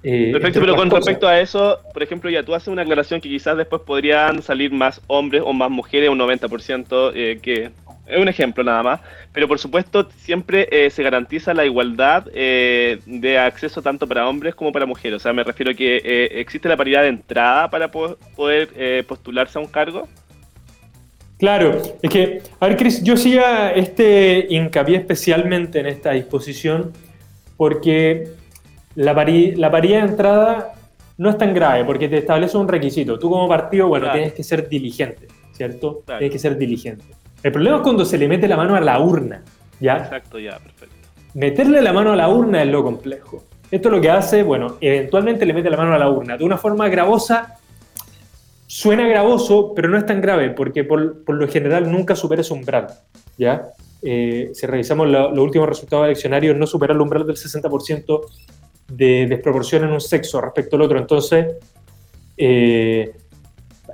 Eh, 0.02 0.30
Perfecto, 0.32 0.60
pero 0.60 0.76
con 0.76 0.90
respecto 0.90 1.26
a 1.26 1.40
eso, 1.40 1.80
por 1.92 2.02
ejemplo, 2.02 2.28
ya 2.28 2.42
tú 2.42 2.54
haces 2.54 2.68
una 2.68 2.82
aclaración 2.82 3.20
que 3.20 3.28
quizás 3.28 3.56
después 3.56 3.82
podrían 3.82 4.42
salir 4.42 4.72
más 4.72 5.00
hombres 5.06 5.42
o 5.44 5.52
más 5.52 5.70
mujeres, 5.70 6.10
un 6.10 6.18
90%, 6.18 7.12
eh, 7.14 7.38
que 7.40 7.70
es 8.06 8.18
un 8.18 8.28
ejemplo 8.28 8.62
nada 8.62 8.82
más, 8.84 9.00
pero 9.32 9.48
por 9.48 9.58
supuesto 9.58 10.08
siempre 10.16 10.90
se 10.90 11.02
garantiza 11.02 11.54
la 11.54 11.64
igualdad 11.64 12.24
de 12.26 13.38
acceso 13.38 13.82
tanto 13.82 14.06
para 14.06 14.28
hombres 14.28 14.54
como 14.54 14.70
para 14.70 14.86
mujeres. 14.86 15.16
O 15.16 15.18
sea, 15.18 15.32
me 15.32 15.42
refiero 15.42 15.72
a 15.72 15.74
que 15.74 16.28
existe 16.30 16.68
la 16.68 16.76
paridad 16.76 17.02
de 17.02 17.08
entrada 17.08 17.68
para 17.68 17.90
poder 17.90 19.04
postularse 19.08 19.58
a 19.58 19.62
un 19.62 19.66
cargo. 19.66 20.06
Claro, 21.38 21.82
es 22.00 22.10
que, 22.10 22.42
a 22.60 22.66
ver, 22.66 22.76
Cris, 22.76 23.02
yo 23.02 23.14
hacía 23.14 23.70
este 23.72 24.46
hincapié 24.48 24.96
especialmente 24.96 25.80
en 25.80 25.86
esta 25.86 26.12
disposición 26.12 26.92
porque 27.56 28.28
la, 28.94 29.12
la 29.12 29.70
paridad 29.70 30.02
de 30.02 30.08
entrada 30.08 30.72
no 31.18 31.30
es 31.30 31.38
tan 31.38 31.54
grave 31.54 31.84
porque 31.84 32.08
te 32.08 32.18
establece 32.18 32.56
un 32.56 32.68
requisito. 32.68 33.18
Tú 33.18 33.30
como 33.30 33.48
partido, 33.48 33.88
bueno, 33.88 34.10
tienes 34.12 34.32
que 34.32 34.42
ser 34.42 34.68
diligente, 34.68 35.28
¿cierto? 35.52 36.02
Tienes 36.06 36.30
que 36.30 36.38
ser 36.38 36.56
diligente. 36.56 37.04
El 37.42 37.52
problema 37.52 37.76
es 37.76 37.82
cuando 37.82 38.04
se 38.04 38.16
le 38.16 38.28
mete 38.28 38.48
la 38.48 38.56
mano 38.56 38.74
a 38.74 38.80
la 38.80 38.98
urna, 38.98 39.42
¿ya? 39.78 39.98
Exacto, 39.98 40.38
ya, 40.38 40.58
perfecto. 40.58 40.96
Meterle 41.34 41.82
la 41.82 41.92
mano 41.92 42.12
a 42.12 42.16
la 42.16 42.28
urna 42.28 42.62
es 42.62 42.68
lo 42.68 42.82
complejo. 42.82 43.44
Esto 43.70 43.90
lo 43.90 44.00
que 44.00 44.10
hace, 44.10 44.42
bueno, 44.42 44.76
eventualmente 44.80 45.44
le 45.44 45.52
mete 45.52 45.68
la 45.68 45.76
mano 45.76 45.94
a 45.94 45.98
la 45.98 46.08
urna 46.08 46.36
de 46.36 46.44
una 46.44 46.56
forma 46.56 46.88
gravosa 46.88 47.58
Suena 48.66 49.06
gravoso, 49.06 49.72
pero 49.74 49.88
no 49.88 49.96
es 49.96 50.06
tan 50.06 50.20
grave, 50.20 50.50
porque 50.50 50.82
por, 50.82 51.22
lo 51.26 51.48
general 51.48 51.90
nunca 51.90 52.16
supera 52.16 52.42
ese 52.42 52.52
umbral, 52.52 52.88
¿ya? 53.38 53.68
Eh, 54.02 54.50
si 54.54 54.66
revisamos 54.66 55.08
los 55.08 55.38
últimos 55.38 55.68
resultados 55.68 56.06
eleccionarios, 56.06 56.56
no 56.56 56.66
supera 56.66 56.92
el 56.92 57.00
umbral 57.00 57.26
del 57.26 57.36
60% 57.36 58.20
de 58.88 59.26
desproporción 59.26 59.84
en 59.84 59.92
un 59.92 60.00
sexo 60.00 60.40
respecto 60.40 60.76
al 60.76 60.82
otro. 60.82 60.98
Entonces, 60.98 61.54
eh, 62.36 63.12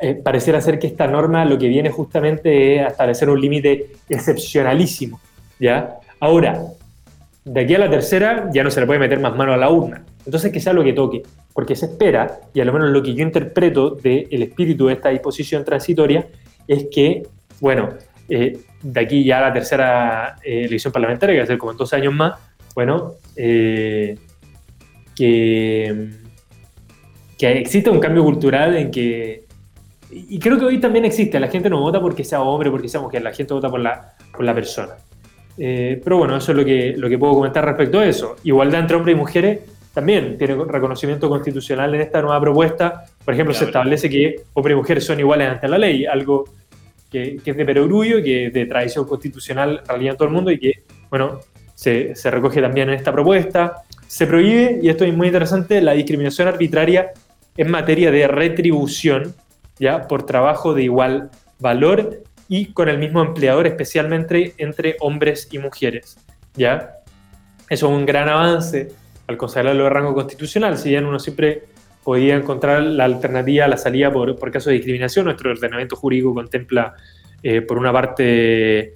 eh, 0.00 0.14
pareciera 0.14 0.60
ser 0.60 0.78
que 0.78 0.86
esta 0.86 1.06
norma 1.06 1.44
lo 1.44 1.58
que 1.58 1.68
viene 1.68 1.90
justamente 1.90 2.76
es 2.76 2.82
a 2.82 2.88
establecer 2.88 3.28
un 3.28 3.40
límite 3.40 3.92
excepcionalísimo, 4.08 5.20
¿ya? 5.60 5.98
Ahora, 6.18 6.62
de 7.44 7.60
aquí 7.60 7.74
a 7.74 7.78
la 7.78 7.90
tercera 7.90 8.48
ya 8.52 8.64
no 8.64 8.70
se 8.70 8.80
le 8.80 8.86
puede 8.86 9.00
meter 9.00 9.20
más 9.20 9.36
mano 9.36 9.52
a 9.52 9.56
la 9.56 9.70
urna. 9.70 10.04
Entonces 10.24 10.52
que 10.52 10.60
sea 10.60 10.72
lo 10.72 10.84
que 10.84 10.92
toque, 10.92 11.22
porque 11.52 11.74
se 11.74 11.86
espera, 11.86 12.40
y 12.54 12.60
a 12.60 12.64
lo 12.64 12.72
menos 12.72 12.90
lo 12.90 13.02
que 13.02 13.14
yo 13.14 13.22
interpreto 13.22 13.90
del 13.90 14.42
espíritu 14.42 14.86
de 14.86 14.94
esta 14.94 15.08
disposición 15.08 15.64
transitoria, 15.64 16.26
es 16.68 16.86
que, 16.90 17.24
bueno, 17.60 17.90
eh, 18.28 18.58
de 18.82 19.00
aquí 19.00 19.24
ya 19.24 19.38
a 19.38 19.42
la 19.42 19.52
tercera 19.52 20.36
eh, 20.44 20.64
elección 20.64 20.92
parlamentaria, 20.92 21.34
que 21.34 21.38
va 21.40 21.44
a 21.44 21.46
ser 21.46 21.58
como 21.58 21.72
en 21.72 21.78
dos 21.78 21.92
años 21.92 22.14
más, 22.14 22.34
bueno, 22.74 23.14
eh, 23.36 24.16
que, 25.14 26.08
que 27.36 27.52
existe 27.58 27.90
un 27.90 27.98
cambio 27.98 28.22
cultural 28.22 28.76
en 28.76 28.90
que, 28.90 29.44
y 30.10 30.38
creo 30.38 30.58
que 30.58 30.66
hoy 30.66 30.78
también 30.78 31.04
existe, 31.04 31.40
la 31.40 31.48
gente 31.48 31.68
no 31.68 31.80
vota 31.80 32.00
porque 32.00 32.22
sea 32.22 32.42
hombre, 32.42 32.70
porque 32.70 32.88
sea 32.88 33.00
mujer, 33.00 33.22
la 33.22 33.32
gente 33.32 33.54
vota 33.54 33.68
por 33.68 33.80
la, 33.80 34.14
por 34.30 34.44
la 34.44 34.54
persona. 34.54 34.94
Pero 35.54 36.16
bueno, 36.16 36.36
eso 36.36 36.52
es 36.52 36.58
lo 36.58 36.64
que, 36.64 36.94
lo 36.96 37.08
que 37.10 37.18
puedo 37.18 37.34
comentar 37.34 37.64
respecto 37.64 38.00
a 38.00 38.06
eso. 38.06 38.36
Igualdad 38.42 38.80
entre 38.80 38.96
hombres 38.96 39.14
y 39.14 39.18
mujeres 39.18 39.60
también 39.92 40.38
tiene 40.38 40.56
reconocimiento 40.64 41.28
constitucional 41.28 41.94
en 41.94 42.00
esta 42.00 42.22
nueva 42.22 42.40
propuesta. 42.40 43.04
Por 43.24 43.34
ejemplo, 43.34 43.54
se 43.54 43.66
establece 43.66 44.08
que 44.08 44.42
hombres 44.54 44.74
y 44.74 44.76
mujeres 44.76 45.04
son 45.04 45.20
iguales 45.20 45.48
ante 45.48 45.68
la 45.68 45.78
ley, 45.78 46.06
algo 46.06 46.44
que, 47.10 47.38
es 47.44 47.56
de 47.56 47.64
perogrullo, 47.64 48.22
que 48.22 48.46
es 48.46 48.52
de 48.52 48.64
tradición 48.66 49.06
constitucional 49.06 49.80
en 49.82 49.88
realidad 49.88 50.12
en 50.12 50.16
todo 50.16 50.28
el 50.28 50.34
mundo 50.34 50.50
y 50.50 50.58
que, 50.58 50.82
bueno, 51.10 51.40
se, 51.74 52.16
se 52.16 52.30
recoge 52.30 52.62
también 52.62 52.88
en 52.88 52.94
esta 52.94 53.12
propuesta. 53.12 53.82
Se 54.06 54.26
prohíbe, 54.26 54.78
y 54.82 54.88
esto 54.88 55.04
es 55.04 55.14
muy 55.14 55.26
interesante, 55.26 55.82
la 55.82 55.92
discriminación 55.92 56.48
arbitraria 56.48 57.12
en 57.56 57.70
materia 57.70 58.10
de 58.10 58.26
retribución, 58.26 59.34
ya, 59.78 60.08
por 60.08 60.24
trabajo 60.24 60.72
de 60.72 60.84
igual 60.84 61.30
valor 61.58 62.22
y 62.48 62.72
con 62.72 62.88
el 62.88 62.98
mismo 62.98 63.22
empleador, 63.22 63.66
especialmente 63.66 64.54
entre 64.56 64.96
hombres 65.00 65.48
y 65.50 65.58
mujeres, 65.58 66.16
ya. 66.54 66.94
Eso 67.68 67.86
es 67.86 67.92
un 67.92 68.06
gran 68.06 68.28
avance 68.28 68.88
al 69.32 69.38
consagrarlo 69.38 69.84
de 69.84 69.90
rango 69.90 70.14
constitucional, 70.14 70.78
si 70.78 70.90
bien 70.90 71.06
uno 71.06 71.18
siempre 71.18 71.62
podía 72.04 72.36
encontrar 72.36 72.82
la 72.82 73.04
alternativa 73.04 73.66
la 73.66 73.76
salida 73.76 74.12
por, 74.12 74.38
por 74.38 74.50
caso 74.50 74.70
de 74.70 74.76
discriminación, 74.76 75.24
nuestro 75.24 75.50
ordenamiento 75.50 75.96
jurídico 75.96 76.34
contempla, 76.34 76.94
eh, 77.42 77.62
por 77.62 77.78
una 77.78 77.92
parte, 77.92 78.92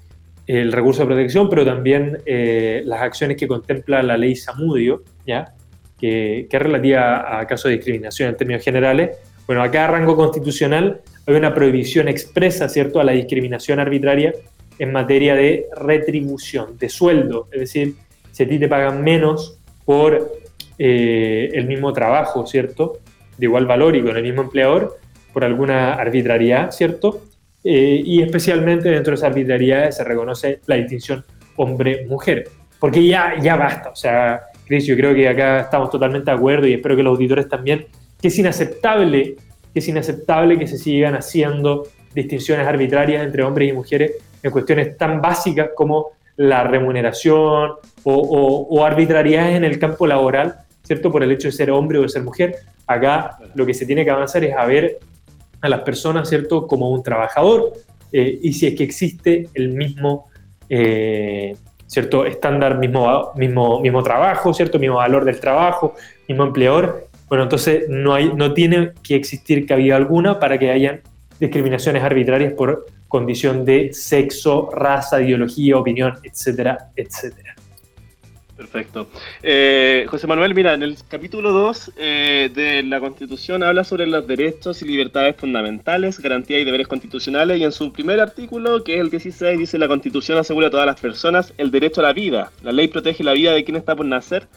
el 0.47 0.73
recurso 0.73 1.03
de 1.03 1.07
protección, 1.07 1.49
pero 1.49 1.65
también 1.65 2.19
eh, 2.27 2.83
las 2.85 3.01
acciones 3.01 3.37
que 3.37 3.49
contempla 3.49 4.03
la 4.03 4.17
ley 4.17 4.37
Samudio, 4.37 5.03
¿ya? 5.27 5.55
Que, 5.99 6.47
que, 6.51 6.57
es 6.57 6.63
relativa 6.63 7.39
a 7.39 7.47
casos 7.47 7.71
de 7.71 7.77
discriminación 7.77 8.29
en 8.29 8.37
términos 8.37 8.63
generales. 8.63 9.17
Bueno, 9.47 9.63
acá 9.63 9.85
a 9.85 9.89
rango 9.89 10.15
constitucional 10.15 11.01
hay 11.27 11.35
una 11.35 11.55
prohibición 11.55 12.09
expresa, 12.09 12.69
¿cierto?, 12.69 13.01
a 13.01 13.05
la 13.05 13.13
discriminación 13.13 13.81
arbitraria 13.81 14.35
en 14.79 14.93
materia 14.93 15.35
de 15.35 15.67
retribución, 15.75 16.77
de 16.77 16.89
sueldo. 16.91 17.49
Es 17.51 17.61
decir, 17.61 17.95
si 18.31 18.43
a 18.43 18.49
ti 18.49 18.59
te 18.59 18.69
pagan 18.69 19.03
menos 19.03 19.59
por 19.87 20.33
eh, 20.79 21.51
el 21.55 21.67
mismo 21.67 21.95
trabajo, 21.95 22.47
¿cierto? 22.47 22.99
De 23.39 23.47
igual 23.47 23.65
valor 23.65 23.97
y 23.97 24.03
con 24.03 24.15
el 24.15 24.23
mismo 24.23 24.43
empleador, 24.43 24.99
por 25.33 25.45
alguna 25.45 25.95
arbitrariedad, 25.95 26.71
¿cierto? 26.71 27.23
Eh, 27.65 28.03
y 28.05 28.21
especialmente 28.21 28.91
dentro 28.91 29.13
de 29.13 29.15
esa 29.15 29.29
arbitrariedad 29.29 29.91
se 29.91 30.05
reconoce 30.05 30.61
la 30.67 30.77
distinción 30.77 31.25
hombre-mujer. 31.57 32.49
Porque 32.79 33.07
ya, 33.07 33.41
ya 33.41 33.57
basta, 33.57 33.89
o 33.89 33.97
sea, 33.97 34.43
Cris, 34.67 34.85
yo 34.85 34.97
creo 34.97 35.15
que 35.15 35.29
acá 35.29 35.61
estamos 35.61 35.91
totalmente 35.91 36.31
de 36.31 36.37
acuerdo 36.37 36.67
y 36.67 36.75
espero 36.75 36.97
que 36.97 37.03
los 37.03 37.13
auditores 37.13 37.49
también, 37.49 37.87
que 38.21 38.29
es 38.29 38.39
inaceptable, 38.39 39.37
que 39.73 39.79
es 39.79 39.89
inaceptable 39.89 40.59
que 40.59 40.67
se 40.67 40.77
sigan 40.77 41.15
haciendo 41.15 41.87
distinciones 42.15 42.67
arbitrarias 42.67 43.25
entre 43.25 43.45
hombres 43.45 43.71
y 43.71 43.73
mujeres 43.73 44.13
en 44.43 44.51
cuestiones 44.51 44.97
tan 44.97 45.21
básicas 45.21 45.71
como 45.75 46.16
la 46.37 46.65
remuneración 46.65 47.73
o, 48.05 48.85
arbitrariedades 48.85 49.57
en 49.57 49.65
el 49.65 49.79
campo 49.79 50.07
laboral, 50.07 50.57
¿cierto? 50.83 51.11
Por 51.11 51.23
el 51.23 51.33
hecho 51.33 51.49
de 51.49 51.53
ser 51.53 51.71
hombre 51.71 51.99
o 51.99 52.03
de 52.03 52.09
ser 52.09 52.23
mujer. 52.23 52.57
Acá 52.87 53.39
lo 53.55 53.67
que 53.67 53.75
se 53.75 53.87
tiene 53.87 54.05
que 54.05 54.11
avanzar 54.11 54.45
es 54.45 54.55
a 54.55 54.65
ver 54.67 54.99
a 55.61 55.69
las 55.69 55.81
personas, 55.81 56.29
¿cierto?, 56.29 56.67
como 56.67 56.91
un 56.91 57.03
trabajador 57.03 57.73
eh, 58.13 58.39
y 58.43 58.53
si 58.53 58.67
es 58.67 58.75
que 58.75 58.85
existe 58.85 59.49
el 59.55 59.71
mismo, 59.71 60.27
eh, 60.69 61.57
¿cierto?, 61.87 62.25
estándar, 62.25 62.79
mismo, 62.79 63.33
mismo, 63.35 63.81
mismo 63.81 64.03
trabajo, 64.03 64.55
¿cierto?, 64.55 64.79
mismo 64.79 64.97
valor 64.97 65.25
del 65.25 65.41
trabajo, 65.41 65.95
mismo 66.29 66.45
empleador. 66.45 67.09
Bueno, 67.29 67.45
entonces 67.45 67.89
no, 67.89 68.15
hay, 68.15 68.33
no 68.33 68.53
tiene 68.55 68.93
que 69.03 69.17
existir 69.17 69.67
cabida 69.67 69.97
alguna 69.97 70.39
para 70.39 70.59
que 70.59 70.71
hayan 70.71 71.01
discriminaciones 71.41 72.03
arbitrarias 72.03 72.53
por 72.53 72.87
condición 73.09 73.65
de 73.65 73.93
sexo, 73.93 74.71
raza, 74.73 75.23
ideología, 75.23 75.77
opinión, 75.77 76.15
etcétera, 76.23 76.91
etcétera. 76.97 77.57
Perfecto. 78.57 79.11
Eh, 79.43 80.07
José 80.09 80.27
Manuel, 80.27 80.55
mira, 80.55 80.73
en 80.73 80.83
el 80.83 80.97
capítulo 81.09 81.53
2 81.53 81.93
eh, 81.99 82.51
de 82.55 82.83
la 82.83 83.01
Constitución 83.01 83.63
habla 83.63 83.85
sobre 83.85 84.07
los 84.07 84.27
derechos 84.27 84.81
y 84.81 84.87
libertades 84.87 85.37
fundamentales, 85.37 86.19
garantías 86.19 86.63
y 86.63 86.65
deberes 86.65 86.89
constitucionales, 86.89 87.61
y 87.61 87.65
en 87.65 87.73
su 87.73 87.93
primer 87.93 88.19
artículo, 88.19 88.83
que 88.83 88.95
es 88.95 89.01
el 89.01 89.11
16, 89.11 89.59
dice 89.59 89.79
la 89.79 89.89
Constitución 89.89 90.39
asegura 90.39 90.69
a 90.69 90.71
todas 90.71 90.87
las 90.87 90.99
personas 90.99 91.53
el 91.59 91.71
derecho 91.71 92.01
a 92.01 92.05
la 92.05 92.15
vida. 92.15 92.51
La 92.63 92.73
ley 92.73 92.89
protege 92.89 93.23
la 93.23 93.35
vida 93.35 93.53
de 93.53 93.63
quien 93.63 93.77
está 93.77 93.95
por 93.95 94.07
nacer 94.07 94.49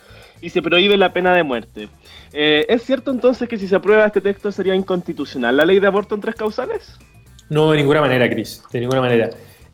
y 0.41 0.49
se 0.49 0.61
prohíbe 0.61 0.95
la 0.95 1.11
pena 1.11 1.33
de 1.35 1.43
muerte. 1.43 1.89
Eh, 2.31 2.65
¿Es 2.69 2.83
cierto 2.83 3.11
entonces 3.11 3.49
que 3.49 3.57
si 3.57 3.67
se 3.67 3.75
aprueba 3.75 4.05
este 4.05 4.21
texto 4.21 4.49
sería 4.53 4.75
inconstitucional 4.75 5.57
la 5.57 5.65
ley 5.65 5.81
de 5.81 5.87
aborto 5.87 6.15
en 6.15 6.21
tres 6.21 6.35
causales? 6.35 6.97
No, 7.49 7.71
de 7.71 7.77
ninguna 7.77 8.01
manera, 8.01 8.29
Cris, 8.29 8.63
de 8.71 8.79
ninguna 8.79 9.01
manera. 9.01 9.29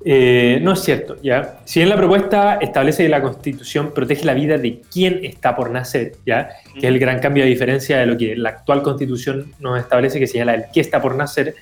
Eh, 0.08 0.60
no 0.62 0.74
es 0.74 0.82
cierto, 0.82 1.18
¿ya? 1.24 1.60
Si 1.66 1.80
bien 1.80 1.90
la 1.90 1.98
propuesta 1.98 2.60
establece 2.62 3.04
que 3.04 3.10
la 3.10 3.24
Constitución 3.24 3.92
protege 3.92 4.24
la 4.24 4.36
vida 4.36 4.60
de 4.60 4.82
quien 4.92 5.26
está 5.26 5.56
por 5.56 5.72
nacer, 5.72 6.14
¿ya? 6.26 6.50
Que 6.74 6.80
es 6.80 6.84
el 6.86 7.00
gran 7.00 7.20
cambio 7.20 7.44
de 7.44 7.50
diferencia 7.50 7.98
de 7.98 8.06
lo 8.06 8.16
que 8.16 8.36
la 8.36 8.50
actual 8.50 8.84
Constitución 8.84 9.54
nos 9.60 9.80
establece, 9.80 10.20
que 10.20 10.28
señala 10.28 10.54
el 10.54 10.66
que 10.72 10.80
está 10.80 11.02
por 11.02 11.16
nacer. 11.16 11.56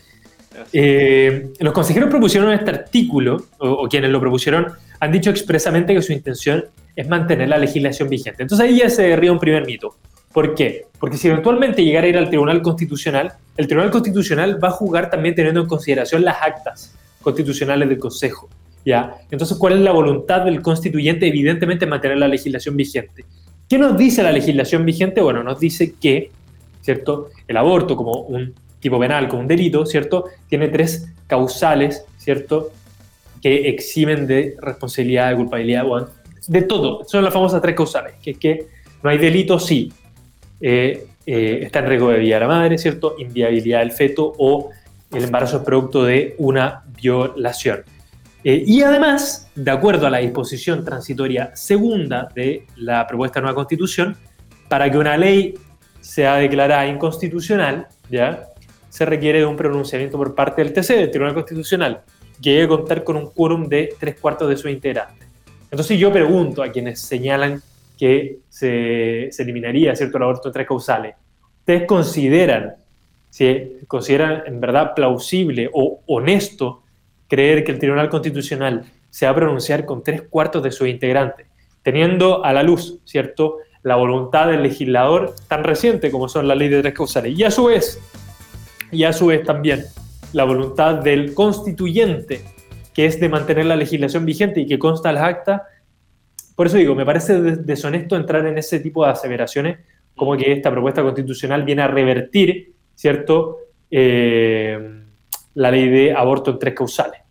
Eh, 0.73 1.53
los 1.59 1.73
consejeros 1.73 2.09
propusieron 2.09 2.51
este 2.51 2.69
artículo, 2.69 3.45
o, 3.59 3.87
quienes 3.87 4.11
lo 4.11 4.19
propusieron, 4.19 4.67
han 4.99 5.11
dicho 5.11 5.29
expresamente 5.29 5.93
que 5.93 6.01
su 6.01 6.11
intención 6.11 6.65
es 6.95 7.07
mantener 7.07 7.47
la 7.47 7.57
legislación 7.57 8.09
vigente. 8.09 8.43
Entonces 8.43 8.67
ahí 8.67 8.79
ya 8.79 8.89
se 8.89 9.03
derriba 9.03 9.31
un 9.31 9.39
primer 9.39 9.65
mito. 9.65 9.95
¿Por 10.33 10.55
qué? 10.55 10.87
Porque 10.99 11.17
si 11.17 11.27
eventualmente 11.27 11.83
llegara 11.83 12.07
a 12.07 12.09
ir 12.09 12.17
al 12.17 12.29
Tribunal 12.29 12.61
Constitucional, 12.61 13.33
el 13.55 13.67
Tribunal 13.67 13.91
Constitucional 13.91 14.61
va 14.63 14.69
a 14.69 14.71
jugar 14.71 15.09
también 15.09 15.35
teniendo 15.35 15.61
en 15.61 15.67
consideración 15.67 16.23
las 16.23 16.37
actas 16.41 16.95
constitucionales 17.21 17.87
del 17.87 17.99
Consejo. 17.99 18.49
¿ya? 18.85 19.15
Entonces, 19.31 19.57
¿cuál 19.57 19.73
es 19.73 19.79
la 19.79 19.91
voluntad 19.91 20.41
del 20.41 20.61
constituyente? 20.61 21.27
Evidentemente, 21.27 21.85
mantener 21.85 22.17
la 22.17 22.27
legislación 22.27 22.75
vigente. 22.75 23.25
¿Qué 23.69 23.77
nos 23.77 23.97
dice 23.97 24.23
la 24.23 24.31
legislación 24.31 24.85
vigente? 24.85 25.21
Bueno, 25.21 25.43
nos 25.43 25.59
dice 25.59 25.95
que, 25.99 26.31
¿cierto? 26.81 27.29
El 27.47 27.57
aborto 27.57 27.95
como 27.95 28.21
un 28.23 28.53
tipo 28.79 28.99
penal, 28.99 29.27
como 29.27 29.41
un 29.41 29.47
delito, 29.47 29.85
¿cierto? 29.85 30.25
Tiene 30.49 30.67
tres 30.67 31.07
causales, 31.27 32.05
¿cierto? 32.17 32.71
Que 33.41 33.69
eximen 33.69 34.27
de 34.27 34.55
responsabilidad, 34.61 35.29
de 35.29 35.35
culpabilidad, 35.37 35.85
de 36.47 36.61
todo. 36.63 37.05
Son 37.05 37.23
las 37.23 37.33
famosas 37.33 37.61
tres 37.61 37.75
causales, 37.75 38.15
que 38.21 38.31
es 38.31 38.37
que 38.37 38.67
no 39.01 39.09
hay 39.09 39.17
delito, 39.17 39.59
sí, 39.59 39.91
eh, 40.65 41.07
eh, 41.25 41.59
está 41.61 41.79
en 41.79 41.87
riesgo 41.87 42.09
de 42.09 42.19
vida 42.19 42.39
la 42.39 42.47
madre, 42.47 42.77
¿cierto? 42.77 43.15
Inviabilidad 43.17 43.79
del 43.79 43.91
feto 43.91 44.31
o 44.37 44.69
el 45.11 45.25
embarazo 45.25 45.57
es 45.57 45.63
producto 45.63 46.05
de 46.05 46.35
una 46.37 46.85
violación. 47.01 47.83
Eh, 48.45 48.63
y 48.65 48.81
además, 48.81 49.49
de 49.55 49.71
acuerdo 49.71 50.07
a 50.07 50.09
la 50.09 50.19
disposición 50.19 50.85
transitoria 50.85 51.53
segunda 51.53 52.29
de 52.33 52.65
la 52.77 53.05
propuesta 53.05 53.39
de 53.39 53.43
nueva 53.43 53.55
constitución, 53.55 54.15
para 54.69 54.89
que 54.89 54.97
una 54.97 55.17
ley 55.17 55.53
sea 55.99 56.35
declarada 56.37 56.87
inconstitucional, 56.87 57.87
¿ya? 58.09 58.45
se 58.87 59.05
requiere 59.05 59.39
de 59.39 59.45
un 59.45 59.57
pronunciamiento 59.57 60.17
por 60.17 60.33
parte 60.33 60.63
del 60.63 60.71
TC, 60.71 60.95
del 60.95 61.11
Tribunal 61.11 61.33
Constitucional, 61.33 62.01
que 62.41 62.51
debe 62.51 62.69
contar 62.69 63.03
con 63.03 63.17
un 63.17 63.31
quórum 63.31 63.67
de 63.67 63.95
tres 63.99 64.15
cuartos 64.17 64.47
de 64.47 64.55
sus 64.55 64.71
integrantes. 64.71 65.27
Entonces 65.69 65.99
yo 65.99 66.09
pregunto 66.09 66.63
a 66.63 66.71
quienes 66.71 67.01
señalan 67.01 67.61
que 68.03 68.39
se, 68.49 69.29
eliminaría 69.41 69.95
¿cierto? 69.95 70.17
en 70.17 70.51
tres 70.51 70.67
causales. 70.67 71.15
¿Ustedes 71.59 71.87
consideran, 71.87 72.75
si 73.29 73.77
consideran 73.87 74.43
en 74.45 74.59
verdad 74.59 74.93
plausible 74.93 75.69
o 75.71 76.01
honesto 76.07 76.83
creer 77.29 77.63
que 77.63 77.71
el 77.71 77.79
Tribunal 77.79 78.09
Constitucional 78.09 78.83
se 79.09 79.25
va 79.25 79.31
a 79.31 79.35
pronunciar 79.35 79.85
con 79.85 80.03
tres 80.03 80.23
cuartos 80.23 80.61
de 80.63 80.73
sus 80.73 80.89
integrantes, 80.89 81.47
teniendo 81.81 82.43
a 82.43 82.51
la 82.51 82.61
luz, 82.61 82.99
¿cierto?, 83.05 83.59
la 83.83 83.95
voluntad 83.95 84.47
del 84.47 84.63
legislador 84.63 85.33
tan 85.47 85.63
reciente 85.63 86.11
como 86.11 86.27
son 86.27 86.45
las 86.45 86.57
leyes 86.57 86.75
de 86.75 86.81
tres 86.81 86.93
causales. 86.95 87.39
Y 87.39 87.45
a 87.45 87.51
su 87.51 87.63
vez, 87.63 88.01
y 88.91 89.05
a 89.05 89.13
su 89.13 89.27
vez 89.27 89.43
también, 89.43 89.85
la 90.33 90.43
voluntad 90.43 90.95
del 90.95 91.33
constituyente, 91.33 92.43
que 92.93 93.05
es 93.05 93.17
de 93.21 93.29
mantener 93.29 93.65
la 93.65 93.77
legislación 93.77 94.25
vigente 94.25 94.59
y 94.59 94.67
que 94.67 94.77
consta 94.77 95.07
en 95.07 95.15
las 95.15 95.23
actas, 95.23 95.61
por 96.55 96.67
eso 96.67 96.77
digo, 96.77 96.95
me 96.95 97.05
parece 97.05 97.39
deshonesto 97.39 98.15
entrar 98.15 98.45
en 98.45 98.57
ese 98.57 98.79
tipo 98.79 99.03
de 99.03 99.11
aseveraciones, 99.11 99.79
como 100.15 100.37
que 100.37 100.51
esta 100.51 100.71
propuesta 100.71 101.01
constitucional 101.01 101.63
viene 101.63 101.81
a 101.81 101.87
revertir, 101.87 102.73
¿cierto?, 102.93 103.57
eh, 103.89 105.01
la 105.55 105.71
ley 105.71 105.89
de 105.89 106.13
aborto 106.13 106.51
en 106.51 106.59
tres 106.59 106.73
causales. 106.73 107.23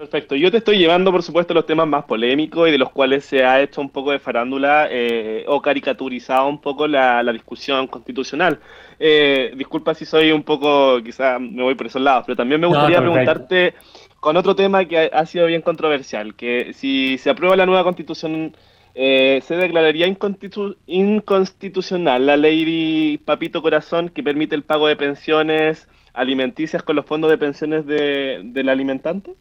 Perfecto. 0.00 0.34
Yo 0.34 0.50
te 0.50 0.56
estoy 0.56 0.78
llevando, 0.78 1.12
por 1.12 1.22
supuesto, 1.22 1.52
los 1.52 1.66
temas 1.66 1.86
más 1.86 2.04
polémicos 2.04 2.66
y 2.66 2.72
de 2.72 2.78
los 2.78 2.90
cuales 2.90 3.22
se 3.22 3.44
ha 3.44 3.60
hecho 3.60 3.82
un 3.82 3.90
poco 3.90 4.12
de 4.12 4.18
farándula 4.18 4.88
eh, 4.90 5.44
o 5.46 5.60
caricaturizado 5.60 6.48
un 6.48 6.58
poco 6.58 6.86
la, 6.88 7.22
discusión 7.34 7.86
constitucional. 7.86 8.58
Eh, 8.98 9.52
disculpa 9.56 9.92
si 9.94 10.06
soy 10.06 10.32
un 10.32 10.42
poco, 10.42 11.02
quizá 11.02 11.38
me 11.38 11.62
voy 11.62 11.74
por 11.74 11.86
esos 11.86 12.00
lados, 12.00 12.24
pero 12.26 12.34
también 12.34 12.62
me 12.62 12.66
gustaría 12.66 12.98
preguntarte 12.98 13.74
con 14.20 14.36
otro 14.36 14.54
tema 14.54 14.84
que 14.84 15.10
ha, 15.12 15.26
sido 15.26 15.46
bien 15.46 15.62
controversial, 15.62 16.34
que 16.34 16.72
si 16.74 17.18
se 17.18 17.30
aprueba 17.30 17.56
la 17.56 17.66
nueva 17.66 17.84
constitución 17.84 18.54
eh, 18.94 19.40
se 19.46 19.56
declararía 19.56 20.06
inconstitucional 20.86 22.26
la 22.26 22.36
ley 22.36 23.18
Papito 23.24 23.62
Corazón 23.62 24.08
que 24.10 24.22
permite 24.22 24.54
el 24.54 24.62
pago 24.62 24.88
de 24.88 24.96
pensiones 24.96 25.88
alimenticias 26.12 26.82
con 26.82 26.96
los 26.96 27.06
fondos 27.06 27.30
de 27.30 27.38
pensiones 27.38 27.86
de, 27.86 28.40
del 28.44 28.68
alimentante? 28.68 29.34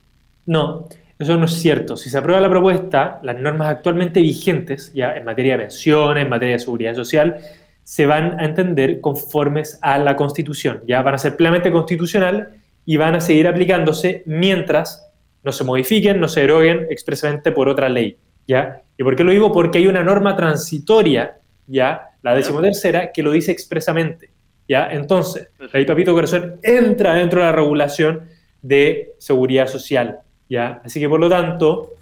No, 0.45 0.87
eso 1.17 1.35
no 1.35 1.45
es 1.45 1.53
cierto. 1.53 1.97
Si 1.97 2.09
se 2.09 2.17
aprueba 2.17 2.39
la 2.39 2.49
propuesta, 2.49 3.19
las 3.23 3.37
normas 3.37 3.67
actualmente 3.69 4.21
vigentes 4.21 4.93
ya 4.93 5.15
en 5.15 5.25
materia 5.25 5.53
de 5.53 5.65
pensiones, 5.65 6.23
en 6.23 6.29
materia 6.29 6.53
de 6.55 6.59
seguridad 6.59 6.95
social, 6.95 7.37
se 7.83 8.05
van 8.05 8.39
a 8.39 8.45
entender 8.45 9.01
conformes 9.01 9.79
a 9.81 9.97
la 9.97 10.15
Constitución. 10.15 10.81
Ya 10.87 11.01
van 11.01 11.15
a 11.15 11.17
ser 11.17 11.35
plenamente 11.35 11.71
constitucional 11.71 12.49
y 12.89 12.97
van 12.97 13.13
a 13.13 13.21
seguir 13.21 13.47
aplicándose 13.47 14.23
mientras 14.25 15.11
no 15.43 15.51
se 15.51 15.63
modifiquen, 15.63 16.19
no 16.19 16.27
se 16.27 16.41
deroguen 16.41 16.87
expresamente 16.89 17.51
por 17.51 17.69
otra 17.69 17.87
ley. 17.87 18.17
¿ya? 18.47 18.81
¿Y 18.97 19.03
por 19.03 19.15
qué 19.15 19.23
lo 19.23 19.31
digo? 19.31 19.51
Porque 19.51 19.77
hay 19.77 19.85
una 19.85 20.03
norma 20.03 20.35
transitoria, 20.35 21.37
¿ya? 21.67 22.09
la 22.23 22.33
decimotercera, 22.33 23.11
que 23.11 23.21
lo 23.21 23.31
dice 23.31 23.51
expresamente. 23.51 24.31
¿ya? 24.67 24.89
Entonces, 24.91 25.49
la 25.59 25.69
ley 25.71 25.85
Papito 25.85 26.15
Corazón 26.15 26.55
entra 26.63 27.13
dentro 27.13 27.41
de 27.41 27.45
la 27.45 27.51
regulación 27.51 28.23
de 28.63 29.13
seguridad 29.19 29.67
social. 29.67 30.21
¿ya? 30.49 30.81
Así 30.83 30.99
que 30.99 31.07
por 31.07 31.19
lo 31.19 31.29
tanto, 31.29 31.93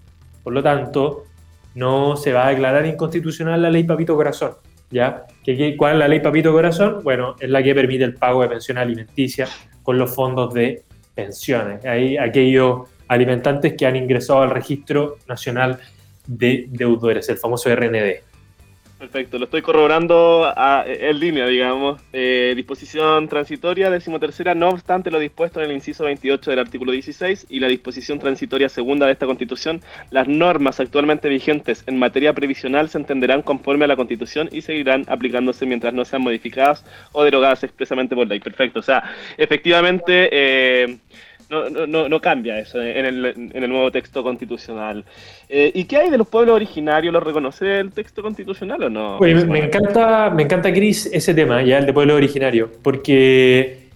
por 0.41 0.53
lo 0.53 0.63
tanto, 0.63 1.25
no 1.75 2.15
se 2.15 2.31
va 2.31 2.47
a 2.47 2.51
declarar 2.51 2.85
inconstitucional 2.85 3.61
la 3.61 3.69
ley 3.69 3.83
Papito 3.83 4.15
Corazón. 4.15 4.53
¿ya? 4.89 5.25
¿Cuál 5.75 5.93
es 5.95 5.99
la 5.99 6.07
ley 6.07 6.21
Papito 6.21 6.53
Corazón? 6.53 7.01
Bueno, 7.03 7.35
es 7.41 7.49
la 7.49 7.61
que 7.61 7.75
permite 7.75 8.05
el 8.05 8.13
pago 8.13 8.41
de 8.43 8.47
pensión 8.47 8.77
alimenticia 8.77 9.49
con 9.87 9.97
los 9.97 10.13
fondos 10.13 10.53
de 10.53 10.83
pensiones. 11.15 11.85
Hay 11.85 12.17
aquellos 12.17 12.89
alimentantes 13.07 13.73
que 13.77 13.85
han 13.85 13.95
ingresado 13.95 14.41
al 14.41 14.49
Registro 14.49 15.15
Nacional 15.29 15.79
de 16.25 16.65
Deudores, 16.69 17.29
el 17.29 17.37
famoso 17.37 17.73
RND. 17.73 18.21
Perfecto, 18.97 19.37
lo 19.37 19.45
estoy 19.45 19.61
corroborando 19.61 20.51
en 20.87 21.19
línea, 21.19 21.45
digamos. 21.45 22.01
Eh, 22.13 22.53
disposición 22.55 23.27
transitoria, 23.27 23.91
decimotercera, 23.91 24.55
no 24.55 24.69
obstante 24.69 25.11
lo 25.11 25.19
dispuesto 25.19 25.61
en 25.61 25.69
el 25.69 25.75
inciso 25.75 26.05
28 26.05 26.49
del 26.49 26.59
artículo 26.59 26.91
16 26.91 27.45
y 27.47 27.59
la 27.59 27.67
disposición 27.67 28.17
transitoria 28.17 28.69
segunda 28.69 29.05
de 29.05 29.11
esta 29.11 29.27
Constitución, 29.27 29.81
las 30.09 30.27
normas 30.27 30.79
actualmente 30.79 31.29
vigentes 31.29 31.83
en 31.85 31.99
materia 31.99 32.33
previsional 32.33 32.89
se 32.89 32.97
entenderán 32.97 33.43
conforme 33.43 33.85
a 33.85 33.87
la 33.87 33.95
Constitución 33.95 34.49
y 34.51 34.61
seguirán 34.61 35.05
aplicándose 35.07 35.67
mientras 35.67 35.93
no 35.93 36.03
sean 36.03 36.23
modificadas 36.23 36.83
o 37.11 37.23
derogadas 37.23 37.63
expresamente 37.63 38.15
por 38.15 38.27
ley. 38.27 38.39
Perfecto, 38.39 38.79
o 38.79 38.83
sea, 38.83 39.03
efectivamente... 39.37 40.29
Eh, 40.31 40.97
no, 41.49 41.87
no, 41.87 42.09
no, 42.09 42.21
cambia 42.21 42.59
eso 42.59 42.81
en 42.81 43.05
el, 43.05 43.25
en 43.25 43.63
el 43.63 43.69
nuevo 43.69 43.91
texto 43.91 44.23
constitucional. 44.23 45.03
Eh, 45.47 45.71
¿Y 45.73 45.85
qué 45.85 45.97
hay 45.97 46.09
de 46.09 46.17
los 46.17 46.27
pueblos 46.27 46.55
originarios? 46.55 47.13
¿Lo 47.13 47.19
reconoce 47.19 47.79
el 47.79 47.91
texto 47.91 48.21
constitucional 48.21 48.83
o 48.83 48.89
no? 48.89 49.19
me, 49.19 49.59
encanta, 49.59 50.29
me 50.29 50.43
encanta, 50.43 50.73
Cris, 50.73 51.09
ese 51.11 51.33
tema, 51.33 51.61
ya 51.61 51.77
el 51.77 51.85
de 51.85 51.93
pueblo 51.93 52.15
originario, 52.15 52.71
porque 52.81 53.87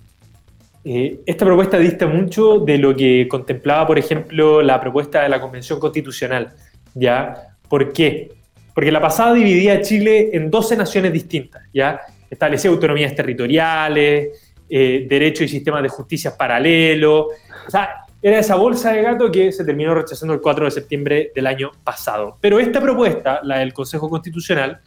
eh, 0.85 1.19
esta 1.25 1.45
propuesta 1.45 1.77
dista 1.77 2.07
mucho 2.07 2.59
de 2.59 2.77
lo 2.77 2.95
que 2.95 3.27
contemplaba, 3.29 3.85
por 3.85 3.99
ejemplo, 3.99 4.61
la 4.61 4.79
propuesta 4.79 5.23
de 5.23 5.29
la 5.29 5.41
Convención 5.41 5.79
Constitucional. 5.79 6.53
¿ya? 6.93 7.55
¿Por 7.67 7.93
qué? 7.93 8.31
Porque 8.73 8.91
la 8.91 9.01
pasada 9.01 9.33
dividía 9.33 9.73
a 9.73 9.81
Chile 9.81 10.29
en 10.33 10.49
12 10.49 10.77
naciones 10.77 11.13
distintas, 11.13 11.63
¿ya? 11.73 12.01
Establecía 12.29 12.71
autonomías 12.71 13.13
territoriales, 13.15 14.50
eh, 14.73 15.05
derecho 15.05 15.43
y 15.43 15.49
sistemas 15.49 15.83
de 15.83 15.89
justicia 15.89 16.37
paralelo. 16.37 17.27
O 17.67 17.69
sea, 17.69 18.05
era 18.21 18.39
esa 18.39 18.55
bolsa 18.55 18.93
de 18.93 19.01
gato 19.01 19.29
que 19.29 19.51
se 19.51 19.65
terminó 19.65 19.93
rechazando 19.93 20.33
el 20.33 20.39
4 20.39 20.65
de 20.65 20.71
septiembre 20.71 21.31
del 21.35 21.45
año 21.45 21.71
pasado. 21.83 22.37
Pero 22.39 22.57
esta 22.57 22.79
propuesta, 22.79 23.41
la 23.43 23.59
del 23.59 23.73
Consejo 23.73 24.09
Constitucional, 24.09 24.79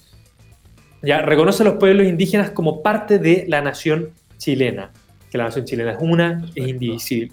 ya 1.02 1.20
reconoce 1.20 1.64
a 1.64 1.66
los 1.66 1.74
pueblos 1.74 2.06
indígenas 2.06 2.50
como 2.50 2.82
parte 2.82 3.18
de 3.18 3.44
la 3.46 3.60
nación 3.60 4.08
chilena, 4.38 4.90
que 5.30 5.36
la 5.36 5.44
nación 5.44 5.66
chilena 5.66 5.92
es 5.92 5.98
una, 6.00 6.42
es 6.54 6.66
indivisible. 6.66 7.32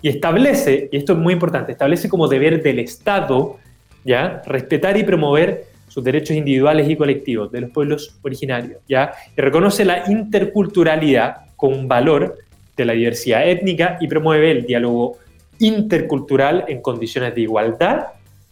Y 0.00 0.08
establece, 0.08 0.88
y 0.90 0.96
esto 0.96 1.12
es 1.12 1.18
muy 1.20 1.34
importante, 1.34 1.70
establece 1.70 2.08
como 2.08 2.26
deber 2.26 2.60
del 2.62 2.80
Estado, 2.80 3.58
¿ya? 4.04 4.42
Respetar 4.44 4.96
y 4.96 5.04
promover 5.04 5.66
sus 5.86 6.02
derechos 6.02 6.36
individuales 6.36 6.88
y 6.88 6.96
colectivos 6.96 7.52
de 7.52 7.60
los 7.60 7.70
pueblos 7.70 8.18
originarios, 8.22 8.80
¿ya? 8.88 9.12
Y 9.36 9.40
reconoce 9.40 9.84
la 9.84 10.10
interculturalidad 10.10 11.51
con 11.62 11.86
valor 11.86 12.38
de 12.76 12.84
la 12.84 12.92
diversidad 12.92 13.48
étnica 13.48 13.96
y 14.00 14.08
promueve 14.08 14.50
el 14.50 14.66
diálogo 14.66 15.18
intercultural 15.60 16.64
en 16.66 16.82
condiciones 16.82 17.36
de 17.36 17.42
igualdad 17.42 18.06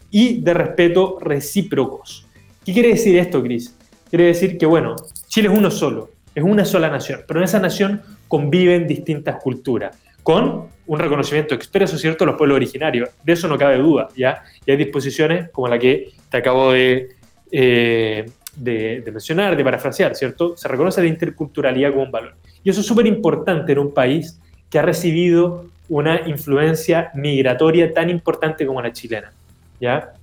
y 0.09 0.39
de 0.39 0.53
respeto 0.53 1.17
recíprocos. 1.19 2.25
¿Qué 2.65 2.71
quiere 2.71 2.87
decir 2.87 3.17
esto, 3.17 3.43
Cris? 3.43 3.75
Quiere 4.09 4.27
decir 4.27 4.57
que, 4.57 4.65
bueno, 4.65 4.95
Chile 5.27 5.49
es 5.51 5.57
uno 5.57 5.69
solo, 5.69 6.11
es 6.33 6.41
una 6.41 6.63
sola 6.63 6.89
nación, 6.89 7.19
pero 7.27 7.41
en 7.41 7.43
esa 7.43 7.59
nación 7.59 8.01
conviven 8.29 8.87
distintas 8.87 9.43
culturas, 9.43 9.97
con 10.23 10.67
un 10.87 10.99
reconocimiento 10.99 11.53
expreso, 11.53 11.97
¿cierto?, 11.97 12.25
los 12.25 12.37
pueblos 12.37 12.55
originarios. 12.55 13.09
De 13.25 13.33
eso 13.33 13.49
no 13.49 13.57
cabe 13.57 13.77
duda, 13.77 14.07
¿ya? 14.15 14.41
Y 14.65 14.71
hay 14.71 14.77
disposiciones 14.77 15.49
como 15.49 15.67
la 15.67 15.77
que 15.77 16.13
te 16.29 16.37
acabo 16.37 16.71
de, 16.71 17.09
eh, 17.51 18.25
de, 18.55 19.01
de 19.01 19.11
mencionar, 19.11 19.57
de 19.57 19.65
parafrasear, 19.65 20.15
¿cierto? 20.15 20.55
Se 20.55 20.69
reconoce 20.69 21.01
la 21.01 21.07
interculturalidad 21.07 21.91
como 21.91 22.03
un 22.03 22.11
valor. 22.11 22.35
Y 22.63 22.69
eso 22.69 22.81
es 22.81 22.87
súper 22.87 23.07
importante 23.07 23.71
en 23.71 23.79
un 23.79 23.93
país 23.93 24.39
que 24.69 24.79
ha 24.79 24.81
recibido 24.81 25.65
una 25.89 26.27
influencia 26.27 27.11
migratoria 27.13 27.93
tan 27.93 28.09
importante 28.09 28.65
como 28.65 28.81
la 28.81 28.93
chilena. 28.93 29.31
¿ya? 29.79 30.13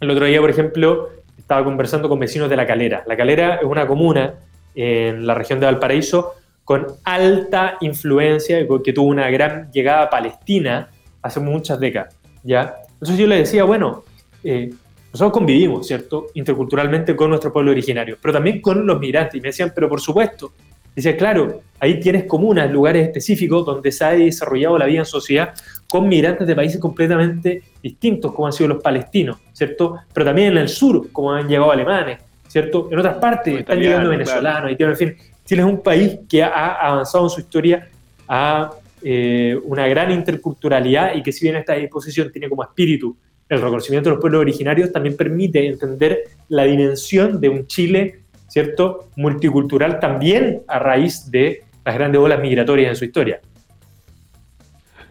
El 0.00 0.10
otro 0.10 0.26
día, 0.26 0.40
por 0.40 0.50
ejemplo, 0.50 1.10
estaba 1.38 1.62
conversando 1.64 2.08
con 2.08 2.18
vecinos 2.18 2.50
de 2.50 2.56
La 2.56 2.66
Calera. 2.66 3.04
La 3.06 3.16
Calera 3.16 3.56
es 3.56 3.64
una 3.64 3.86
comuna 3.86 4.34
en 4.74 5.26
la 5.26 5.34
región 5.34 5.60
de 5.60 5.66
Valparaíso 5.66 6.34
con 6.64 6.86
alta 7.04 7.76
influencia, 7.80 8.66
que 8.84 8.92
tuvo 8.92 9.08
una 9.08 9.30
gran 9.30 9.70
llegada 9.70 10.08
palestina 10.10 10.88
hace 11.20 11.40
muchas 11.40 11.78
décadas. 11.78 12.16
¿ya? 12.42 12.74
Entonces 12.94 13.18
yo 13.18 13.26
le 13.26 13.36
decía, 13.36 13.64
bueno, 13.64 14.04
eh, 14.42 14.70
nosotros 15.12 15.32
convivimos, 15.32 15.86
¿cierto?, 15.86 16.28
interculturalmente 16.34 17.14
con 17.14 17.28
nuestro 17.28 17.52
pueblo 17.52 17.70
originario, 17.70 18.16
pero 18.20 18.32
también 18.32 18.60
con 18.60 18.86
los 18.86 18.98
migrantes. 18.98 19.34
Y 19.34 19.40
me 19.40 19.48
decían, 19.48 19.72
pero 19.74 19.88
por 19.88 20.00
supuesto, 20.00 20.52
Dice, 20.94 21.16
claro, 21.16 21.62
ahí 21.80 21.98
tienes 22.00 22.24
comunas, 22.24 22.70
lugares 22.70 23.06
específicos 23.06 23.64
donde 23.64 23.90
se 23.90 24.04
ha 24.04 24.10
desarrollado 24.10 24.78
la 24.78 24.86
vida 24.86 25.00
en 25.00 25.06
sociedad 25.06 25.54
con 25.88 26.08
migrantes 26.08 26.46
de 26.46 26.54
países 26.54 26.78
completamente 26.78 27.62
distintos, 27.82 28.32
como 28.32 28.46
han 28.46 28.52
sido 28.52 28.68
los 28.68 28.82
palestinos, 28.82 29.38
¿cierto? 29.52 29.96
Pero 30.12 30.26
también 30.26 30.52
en 30.52 30.58
el 30.58 30.68
sur, 30.68 31.10
como 31.10 31.32
han 31.32 31.48
llegado 31.48 31.72
alemanes, 31.72 32.18
¿cierto? 32.46 32.88
En 32.90 32.98
otras 32.98 33.16
partes 33.16 33.60
están 33.60 33.78
llegando 33.78 34.10
venezolanos, 34.10 34.70
en 34.78 34.96
fin. 34.96 35.16
Chile 35.44 35.62
es 35.62 35.68
un 35.68 35.82
país 35.82 36.18
que 36.28 36.42
ha 36.42 36.74
avanzado 36.74 37.24
en 37.24 37.30
su 37.30 37.40
historia 37.40 37.88
a 38.28 38.70
eh, 39.02 39.58
una 39.64 39.88
gran 39.88 40.12
interculturalidad 40.12 41.16
y 41.16 41.22
que 41.22 41.32
si 41.32 41.44
bien 41.44 41.56
esta 41.56 41.74
disposición 41.74 42.30
tiene 42.30 42.48
como 42.48 42.62
espíritu 42.62 43.16
el 43.48 43.60
reconocimiento 43.60 44.08
de 44.08 44.14
los 44.14 44.20
pueblos 44.20 44.40
originarios, 44.40 44.92
también 44.92 45.16
permite 45.16 45.66
entender 45.66 46.20
la 46.48 46.64
dimensión 46.64 47.40
de 47.40 47.48
un 47.48 47.66
Chile 47.66 48.21
¿cierto? 48.52 49.08
Multicultural 49.16 49.98
también 49.98 50.60
a 50.68 50.78
raíz 50.78 51.30
de 51.30 51.62
las 51.86 51.94
grandes 51.94 52.20
olas 52.20 52.38
migratorias 52.38 52.90
en 52.90 52.96
su 52.96 53.06
historia. 53.06 53.40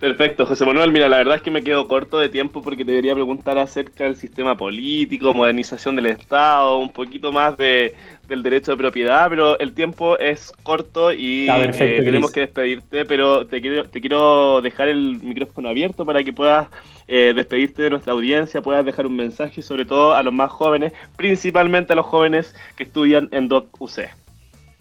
Perfecto, 0.01 0.47
José 0.47 0.65
Manuel. 0.65 0.91
Mira, 0.91 1.07
la 1.07 1.17
verdad 1.17 1.35
es 1.35 1.43
que 1.43 1.51
me 1.51 1.61
quedo 1.61 1.87
corto 1.87 2.17
de 2.17 2.27
tiempo 2.27 2.63
porque 2.63 2.83
te 2.83 2.89
debería 2.89 3.13
preguntar 3.13 3.59
acerca 3.59 4.05
del 4.05 4.15
sistema 4.15 4.57
político, 4.57 5.31
modernización 5.31 5.95
del 5.95 6.07
Estado, 6.07 6.79
un 6.79 6.89
poquito 6.89 7.31
más 7.31 7.55
de, 7.55 7.93
del 8.27 8.41
derecho 8.41 8.71
de 8.71 8.77
propiedad, 8.77 9.29
pero 9.29 9.59
el 9.59 9.73
tiempo 9.73 10.17
es 10.17 10.53
corto 10.63 11.13
y 11.13 11.47
eh, 11.47 12.01
tenemos 12.03 12.31
que 12.31 12.39
despedirte, 12.39 13.05
pero 13.05 13.45
te 13.45 13.61
quiero, 13.61 13.83
te 13.83 14.01
quiero 14.01 14.59
dejar 14.61 14.87
el 14.87 15.19
micrófono 15.21 15.69
abierto 15.69 16.03
para 16.03 16.23
que 16.23 16.33
puedas 16.33 16.67
eh, 17.07 17.33
despedirte 17.35 17.83
de 17.83 17.91
nuestra 17.91 18.13
audiencia, 18.13 18.59
puedas 18.63 18.83
dejar 18.83 19.05
un 19.05 19.15
mensaje 19.15 19.61
sobre 19.61 19.85
todo 19.85 20.15
a 20.15 20.23
los 20.23 20.33
más 20.33 20.49
jóvenes, 20.49 20.93
principalmente 21.15 21.93
a 21.93 21.95
los 21.95 22.07
jóvenes 22.07 22.55
que 22.75 22.85
estudian 22.85 23.29
en 23.31 23.47
DOC 23.47 23.79
UC. 23.79 23.99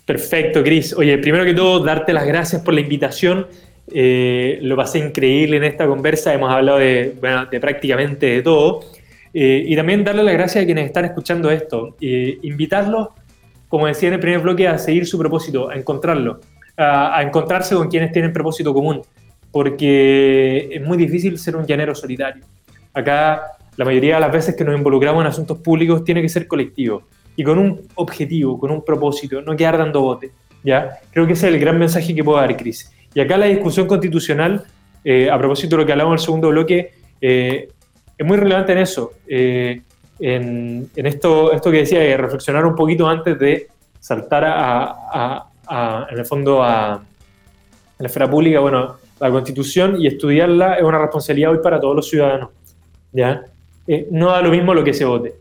Perfecto, 0.06 0.64
Cris. 0.64 0.94
Oye, 0.96 1.18
primero 1.18 1.44
que 1.44 1.52
todo, 1.52 1.78
darte 1.84 2.14
las 2.14 2.26
gracias 2.26 2.62
por 2.62 2.72
la 2.72 2.80
invitación. 2.80 3.46
Eh, 3.92 4.58
lo 4.62 4.76
pasé 4.76 4.98
increíble 4.98 5.56
en 5.56 5.64
esta 5.64 5.86
conversa, 5.86 6.32
hemos 6.32 6.50
hablado 6.50 6.78
de, 6.78 7.16
de 7.50 7.60
prácticamente 7.60 8.26
de 8.26 8.42
todo. 8.42 8.80
Eh, 9.32 9.64
y 9.66 9.76
también 9.76 10.02
darle 10.02 10.24
las 10.24 10.34
gracias 10.34 10.62
a 10.62 10.66
quienes 10.66 10.86
están 10.86 11.04
escuchando 11.04 11.50
esto. 11.50 11.96
Eh, 12.00 12.38
invitarlos, 12.42 13.08
como 13.68 13.86
decía 13.86 14.08
en 14.08 14.14
el 14.14 14.20
primer 14.20 14.40
bloque, 14.40 14.66
a 14.66 14.78
seguir 14.78 15.06
su 15.06 15.18
propósito, 15.18 15.70
a 15.70 15.74
encontrarlo, 15.76 16.40
a, 16.76 17.18
a, 17.18 17.22
encontrarse 17.22 17.74
con 17.74 17.88
quienes 17.88 18.12
tienen 18.12 18.32
propósito 18.32 18.74
común, 18.74 19.02
porque 19.52 20.68
es 20.72 20.82
muy 20.82 20.96
difícil 20.96 21.38
ser 21.38 21.56
un 21.56 21.66
llanero 21.66 21.94
solitario. 21.94 22.44
Acá, 22.92 23.42
la 23.76 23.84
mayoría 23.84 24.16
de 24.16 24.20
las 24.20 24.32
veces 24.32 24.56
que 24.56 24.64
nos 24.64 24.76
involucramos 24.76 25.22
en 25.22 25.28
asuntos 25.28 25.58
públicos 25.58 26.04
tiene 26.04 26.22
que 26.22 26.28
ser 26.28 26.46
colectivo 26.46 27.04
y 27.36 27.44
con 27.44 27.58
un 27.58 27.80
objetivo, 27.94 28.58
con 28.58 28.70
un 28.70 28.84
propósito, 28.84 29.40
no 29.40 29.56
quedar 29.56 29.78
dando 29.78 30.02
bote. 30.02 30.32
¿ya? 30.62 30.98
Creo 31.10 31.26
que 31.26 31.32
ese 31.32 31.48
es 31.48 31.54
el 31.54 31.60
gran 31.60 31.78
mensaje 31.78 32.14
que 32.14 32.24
puedo 32.24 32.38
dar, 32.38 32.54
Cris. 32.56 32.92
Y 33.14 33.20
acá 33.20 33.36
la 33.36 33.46
discusión 33.46 33.86
constitucional, 33.86 34.64
eh, 35.04 35.30
a 35.30 35.38
propósito 35.38 35.76
de 35.76 35.82
lo 35.82 35.86
que 35.86 35.92
hablamos 35.92 36.12
en 36.12 36.18
el 36.18 36.24
segundo 36.24 36.48
bloque, 36.48 36.92
eh, 37.20 37.68
es 38.16 38.26
muy 38.26 38.36
relevante 38.36 38.72
en 38.72 38.78
eso. 38.78 39.12
Eh, 39.26 39.80
en, 40.20 40.90
esto, 40.94 41.52
esto 41.52 41.70
que 41.70 41.78
decía, 41.78 42.00
de 42.00 42.16
reflexionar 42.16 42.66
un 42.66 42.74
poquito 42.74 43.08
antes 43.08 43.38
de 43.38 43.68
saltar 43.98 44.44
a, 44.46 45.46
en 46.10 46.18
el 46.18 46.26
fondo 46.26 46.62
a, 46.62 47.02
la 47.98 48.06
esfera 48.06 48.30
pública, 48.30 48.60
bueno, 48.60 48.96
la 49.20 49.30
constitución 49.30 50.00
y 50.00 50.06
estudiarla 50.06 50.74
es 50.74 50.82
una 50.82 50.98
responsabilidad 50.98 51.52
hoy 51.52 51.58
para 51.62 51.78
todos 51.78 51.94
los 51.96 52.08
ciudadanos. 52.08 52.48
¿ya? 53.12 53.44
Eh, 53.86 54.08
no 54.10 54.30
da 54.30 54.40
lo 54.40 54.50
mismo 54.50 54.72
lo 54.72 54.82
que 54.82 54.94
se 54.94 55.04
vote. 55.04 55.34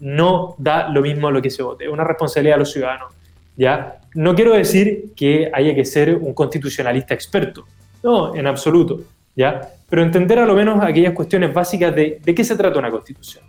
No 0.00 0.54
da 0.58 0.88
lo 0.88 1.00
mismo 1.00 1.30
lo 1.30 1.40
que 1.40 1.50
se 1.50 1.62
vote. 1.62 1.84
Es 1.84 1.90
una 1.90 2.04
responsabilidad 2.04 2.56
de 2.56 2.58
los 2.60 2.72
ciudadanos. 2.72 3.14
¿ya? 3.56 3.96
No 4.14 4.34
quiero 4.34 4.54
decir 4.54 5.12
que 5.16 5.50
haya 5.52 5.74
que 5.74 5.84
ser 5.84 6.14
un 6.14 6.34
constitucionalista 6.34 7.14
experto. 7.14 7.64
No, 8.02 8.34
en 8.34 8.46
absoluto. 8.46 9.00
¿ya? 9.34 9.60
Pero 9.88 10.02
entender 10.02 10.38
a 10.38 10.46
lo 10.46 10.54
menos 10.54 10.82
aquellas 10.82 11.12
cuestiones 11.12 11.52
básicas 11.52 11.94
de, 11.94 12.20
de 12.22 12.34
qué 12.34 12.44
se 12.44 12.56
trata 12.56 12.78
una 12.78 12.90
constitución. 12.90 13.44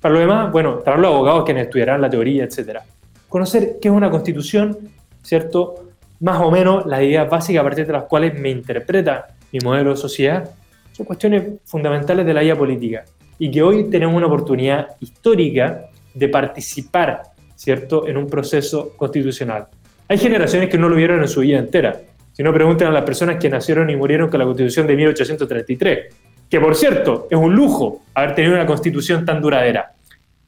Para 0.00 0.14
lo 0.14 0.20
demás, 0.20 0.52
bueno, 0.52 0.80
para 0.80 0.96
los 0.96 1.10
abogados 1.12 1.44
que 1.44 1.58
estudiarán 1.58 2.00
la 2.00 2.10
teoría, 2.10 2.44
etcétera. 2.44 2.84
Conocer 3.28 3.78
qué 3.80 3.88
es 3.88 3.94
una 3.94 4.10
constitución, 4.10 4.76
¿cierto? 5.22 5.86
Más 6.20 6.40
o 6.40 6.50
menos 6.50 6.86
las 6.86 7.02
ideas 7.02 7.28
básicas 7.28 7.60
a 7.60 7.64
partir 7.64 7.86
de 7.86 7.92
las 7.92 8.04
cuales 8.04 8.38
me 8.38 8.50
interpreta 8.50 9.28
mi 9.52 9.60
modelo 9.60 9.90
de 9.90 9.96
sociedad, 9.96 10.50
son 10.92 11.06
cuestiones 11.06 11.60
fundamentales 11.64 12.26
de 12.26 12.34
la 12.34 12.40
vida 12.42 12.56
política 12.56 13.04
y 13.38 13.50
que 13.50 13.62
hoy 13.62 13.90
tenemos 13.90 14.14
una 14.14 14.26
oportunidad 14.26 14.88
histórica 15.00 15.86
de 16.12 16.28
participar, 16.28 17.22
¿cierto?, 17.54 18.06
en 18.06 18.16
un 18.16 18.28
proceso 18.28 18.92
constitucional. 18.96 19.66
Hay 20.08 20.18
generaciones 20.18 20.68
que 20.68 20.78
no 20.78 20.88
lo 20.88 20.96
vieron 20.96 21.20
en 21.22 21.28
su 21.28 21.40
vida 21.40 21.58
entera. 21.58 22.00
Si 22.32 22.42
no, 22.42 22.52
pregunten 22.52 22.88
a 22.88 22.90
las 22.90 23.04
personas 23.04 23.36
que 23.36 23.48
nacieron 23.48 23.88
y 23.90 23.96
murieron 23.96 24.28
con 24.28 24.40
la 24.40 24.44
Constitución 24.44 24.86
de 24.86 24.96
1833, 24.96 26.14
que 26.50 26.60
por 26.60 26.74
cierto, 26.74 27.28
es 27.30 27.38
un 27.38 27.54
lujo 27.54 28.02
haber 28.14 28.34
tenido 28.34 28.54
una 28.54 28.66
Constitución 28.66 29.24
tan 29.24 29.40
duradera. 29.40 29.92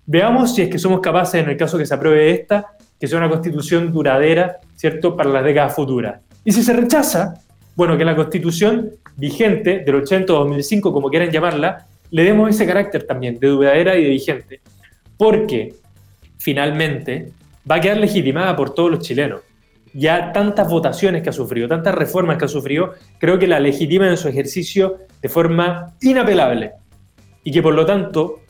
Veamos 0.04 0.54
si 0.54 0.62
es 0.62 0.68
que 0.68 0.78
somos 0.78 1.00
capaces, 1.00 1.42
en 1.42 1.50
el 1.50 1.56
caso 1.56 1.78
que 1.78 1.86
se 1.86 1.94
apruebe 1.94 2.30
esta, 2.30 2.66
que 2.98 3.06
sea 3.06 3.18
una 3.18 3.28
Constitución 3.28 3.92
duradera, 3.92 4.56
¿cierto?, 4.74 5.16
para 5.16 5.30
las 5.30 5.44
décadas 5.44 5.74
futuras. 5.74 6.20
Y 6.44 6.52
si 6.52 6.62
se 6.62 6.72
rechaza, 6.72 7.34
bueno, 7.74 7.96
que 7.96 8.04
la 8.04 8.16
Constitución 8.16 8.90
vigente 9.16 9.80
del 9.80 9.96
80 9.96 10.32
o 10.32 10.38
2005, 10.40 10.92
como 10.92 11.08
quieran 11.08 11.30
llamarla, 11.30 11.86
le 12.10 12.24
demos 12.24 12.50
ese 12.50 12.66
carácter 12.66 13.04
también 13.04 13.38
de 13.38 13.48
duradera 13.48 13.96
y 13.96 14.04
de 14.04 14.10
vigente, 14.10 14.60
porque 15.16 15.74
finalmente 16.38 17.32
va 17.68 17.76
a 17.76 17.80
quedar 17.80 17.98
legitimada 17.98 18.54
por 18.56 18.74
todos 18.74 18.90
los 18.90 19.00
chilenos. 19.00 19.40
Ya 19.92 20.32
tantas 20.32 20.68
votaciones 20.68 21.22
que 21.22 21.30
ha 21.30 21.32
sufrido, 21.32 21.68
tantas 21.68 21.94
reformas 21.94 22.36
que 22.36 22.44
ha 22.44 22.48
sufrido, 22.48 22.94
creo 23.18 23.38
que 23.38 23.46
la 23.46 23.60
legitima 23.60 24.08
en 24.08 24.16
su 24.16 24.28
ejercicio 24.28 24.98
de 25.22 25.28
forma 25.28 25.94
inapelable. 26.02 26.72
Y 27.42 27.50
que 27.50 27.62
por 27.62 27.74
lo 27.74 27.86
tanto, 27.86 28.40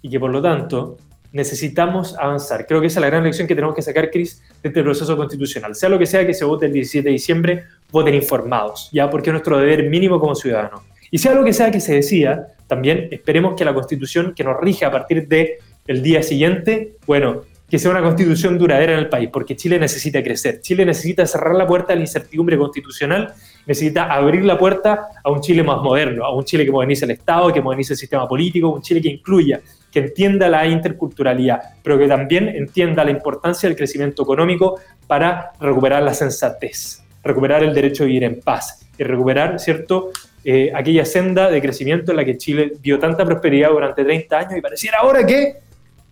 y 0.00 0.10
que 0.10 0.20
por 0.20 0.30
lo 0.30 0.40
tanto, 0.40 0.98
necesitamos 1.32 2.16
avanzar. 2.18 2.66
Creo 2.66 2.80
que 2.80 2.86
esa 2.86 3.00
es 3.00 3.02
la 3.02 3.06
gran 3.08 3.24
lección 3.24 3.48
que 3.48 3.54
tenemos 3.54 3.74
que 3.74 3.82
sacar, 3.82 4.10
Cris, 4.10 4.42
de 4.62 4.68
este 4.68 4.82
proceso 4.82 5.16
constitucional. 5.16 5.74
Sea 5.74 5.88
lo 5.88 5.98
que 5.98 6.06
sea 6.06 6.26
que 6.26 6.34
se 6.34 6.44
vote 6.44 6.66
el 6.66 6.72
17 6.72 7.08
de 7.08 7.12
diciembre, 7.12 7.64
voten 7.90 8.14
informados, 8.14 8.90
ya 8.92 9.08
porque 9.10 9.30
es 9.30 9.32
nuestro 9.32 9.58
deber 9.58 9.88
mínimo 9.88 10.20
como 10.20 10.34
ciudadanos. 10.34 10.82
Y 11.10 11.18
sea 11.18 11.34
lo 11.34 11.44
que 11.44 11.52
sea 11.52 11.70
que 11.70 11.80
se 11.80 11.94
decida, 11.94 12.48
también 12.66 13.08
esperemos 13.10 13.54
que 13.54 13.64
la 13.64 13.74
constitución 13.74 14.32
que 14.34 14.44
nos 14.44 14.58
rige 14.60 14.84
a 14.84 14.90
partir 14.90 15.26
del 15.28 15.50
el 15.86 16.02
día 16.02 16.22
siguiente, 16.22 16.94
bueno, 17.06 17.42
que 17.72 17.78
sea 17.78 17.90
una 17.90 18.02
constitución 18.02 18.58
duradera 18.58 18.92
en 18.92 18.98
el 18.98 19.08
país, 19.08 19.30
porque 19.32 19.56
Chile 19.56 19.78
necesita 19.78 20.22
crecer. 20.22 20.60
Chile 20.60 20.84
necesita 20.84 21.24
cerrar 21.24 21.54
la 21.54 21.66
puerta 21.66 21.94
a 21.94 21.96
la 21.96 22.02
incertidumbre 22.02 22.58
constitucional, 22.58 23.32
necesita 23.66 24.12
abrir 24.12 24.44
la 24.44 24.58
puerta 24.58 25.08
a 25.24 25.30
un 25.30 25.40
Chile 25.40 25.62
más 25.62 25.80
moderno, 25.80 26.22
a 26.22 26.34
un 26.34 26.44
Chile 26.44 26.66
que 26.66 26.70
modernice 26.70 27.06
el 27.06 27.12
Estado, 27.12 27.50
que 27.50 27.62
modernice 27.62 27.94
el 27.94 27.98
sistema 27.98 28.28
político, 28.28 28.68
un 28.68 28.82
Chile 28.82 29.00
que 29.00 29.08
incluya, 29.08 29.62
que 29.90 30.00
entienda 30.00 30.50
la 30.50 30.66
interculturalidad, 30.66 31.62
pero 31.82 31.98
que 31.98 32.06
también 32.06 32.48
entienda 32.48 33.04
la 33.04 33.10
importancia 33.10 33.70
del 33.70 33.76
crecimiento 33.78 34.22
económico 34.22 34.78
para 35.06 35.52
recuperar 35.58 36.02
la 36.02 36.12
sensatez, 36.12 37.02
recuperar 37.24 37.64
el 37.64 37.72
derecho 37.72 38.02
a 38.02 38.06
vivir 38.06 38.24
en 38.24 38.40
paz 38.40 38.86
y 38.98 39.02
recuperar, 39.02 39.58
¿cierto?, 39.58 40.10
eh, 40.44 40.72
aquella 40.74 41.06
senda 41.06 41.48
de 41.50 41.62
crecimiento 41.62 42.10
en 42.10 42.16
la 42.16 42.24
que 42.26 42.36
Chile 42.36 42.72
vio 42.80 42.98
tanta 42.98 43.24
prosperidad 43.24 43.70
durante 43.70 44.04
30 44.04 44.38
años 44.38 44.56
y 44.56 44.60
pareciera 44.60 44.98
ahora 44.98 45.24
que 45.24 45.61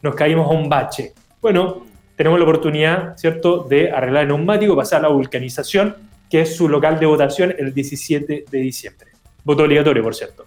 nos 0.02 0.14
caímos 0.14 0.48
a 0.48 0.54
un 0.54 0.68
bache. 0.68 1.12
Bueno, 1.40 1.86
tenemos 2.16 2.38
la 2.38 2.44
oportunidad, 2.44 3.16
¿cierto?, 3.16 3.64
de 3.64 3.90
arreglar 3.90 4.22
el 4.22 4.28
neumático, 4.28 4.76
pasar 4.76 5.00
a 5.00 5.08
la 5.08 5.14
vulcanización, 5.14 5.96
que 6.28 6.42
es 6.42 6.54
su 6.54 6.68
local 6.68 7.00
de 7.00 7.06
votación 7.06 7.54
el 7.58 7.72
17 7.72 8.44
de 8.50 8.58
diciembre. 8.58 9.08
Voto 9.44 9.64
obligatorio, 9.64 10.02
por 10.02 10.14
cierto. 10.14 10.46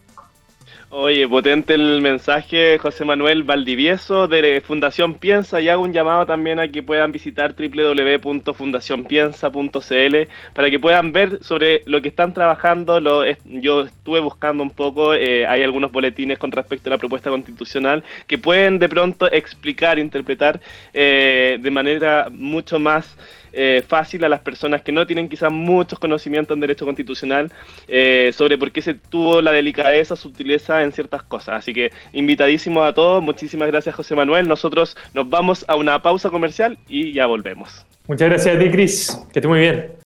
Oye, 0.95 1.27
potente 1.27 1.73
el 1.73 2.01
mensaje, 2.01 2.77
José 2.77 3.03
Manuel 3.03 3.41
Valdivieso 3.41 4.27
de 4.27 4.61
Fundación 4.61 5.15
Piensa 5.15 5.59
y 5.59 5.67
hago 5.67 5.81
un 5.81 5.91
llamado 5.91 6.27
también 6.27 6.59
a 6.59 6.67
que 6.67 6.83
puedan 6.83 7.11
visitar 7.11 7.55
www.fundacionpiensa.cl 7.55 10.15
para 10.53 10.69
que 10.69 10.79
puedan 10.79 11.11
ver 11.11 11.43
sobre 11.43 11.81
lo 11.87 11.99
que 11.99 12.09
están 12.09 12.35
trabajando. 12.35 12.99
Lo, 12.99 13.23
yo 13.43 13.81
estuve 13.81 14.19
buscando 14.19 14.61
un 14.61 14.69
poco, 14.69 15.15
eh, 15.15 15.47
hay 15.47 15.63
algunos 15.63 15.91
boletines 15.91 16.37
con 16.37 16.51
respecto 16.51 16.89
a 16.89 16.91
la 16.91 16.99
propuesta 16.99 17.31
constitucional 17.31 18.03
que 18.27 18.37
pueden 18.37 18.77
de 18.77 18.87
pronto 18.87 19.31
explicar, 19.31 19.97
interpretar 19.97 20.61
eh, 20.93 21.57
de 21.59 21.71
manera 21.71 22.27
mucho 22.29 22.77
más 22.77 23.17
eh, 23.53 23.83
fácil 23.87 24.23
a 24.23 24.29
las 24.29 24.41
personas 24.41 24.81
que 24.81 24.91
no 24.91 25.05
tienen 25.05 25.29
quizás 25.29 25.51
muchos 25.51 25.99
conocimientos 25.99 26.55
en 26.55 26.61
derecho 26.61 26.85
constitucional 26.85 27.51
eh, 27.87 28.31
sobre 28.33 28.57
por 28.57 28.71
qué 28.71 28.81
se 28.81 28.95
tuvo 28.95 29.41
la 29.41 29.51
delicadeza, 29.51 30.15
sutileza 30.15 30.83
en 30.83 30.91
ciertas 30.91 31.23
cosas. 31.23 31.59
Así 31.59 31.73
que 31.73 31.91
invitadísimos 32.11 32.85
a 32.87 32.93
todos, 32.93 33.23
muchísimas 33.23 33.67
gracias 33.69 33.95
José 33.95 34.15
Manuel. 34.15 34.47
Nosotros 34.47 34.97
nos 35.13 35.29
vamos 35.29 35.65
a 35.67 35.75
una 35.75 36.01
pausa 36.01 36.29
comercial 36.29 36.77
y 36.87 37.13
ya 37.13 37.27
volvemos. 37.27 37.85
Muchas 38.07 38.29
gracias 38.29 38.55
a 38.55 38.59
ti, 38.59 38.69
Cris. 38.69 39.17
Que 39.31 39.39
esté 39.39 39.47
muy 39.47 39.59
bien. 39.59 40.02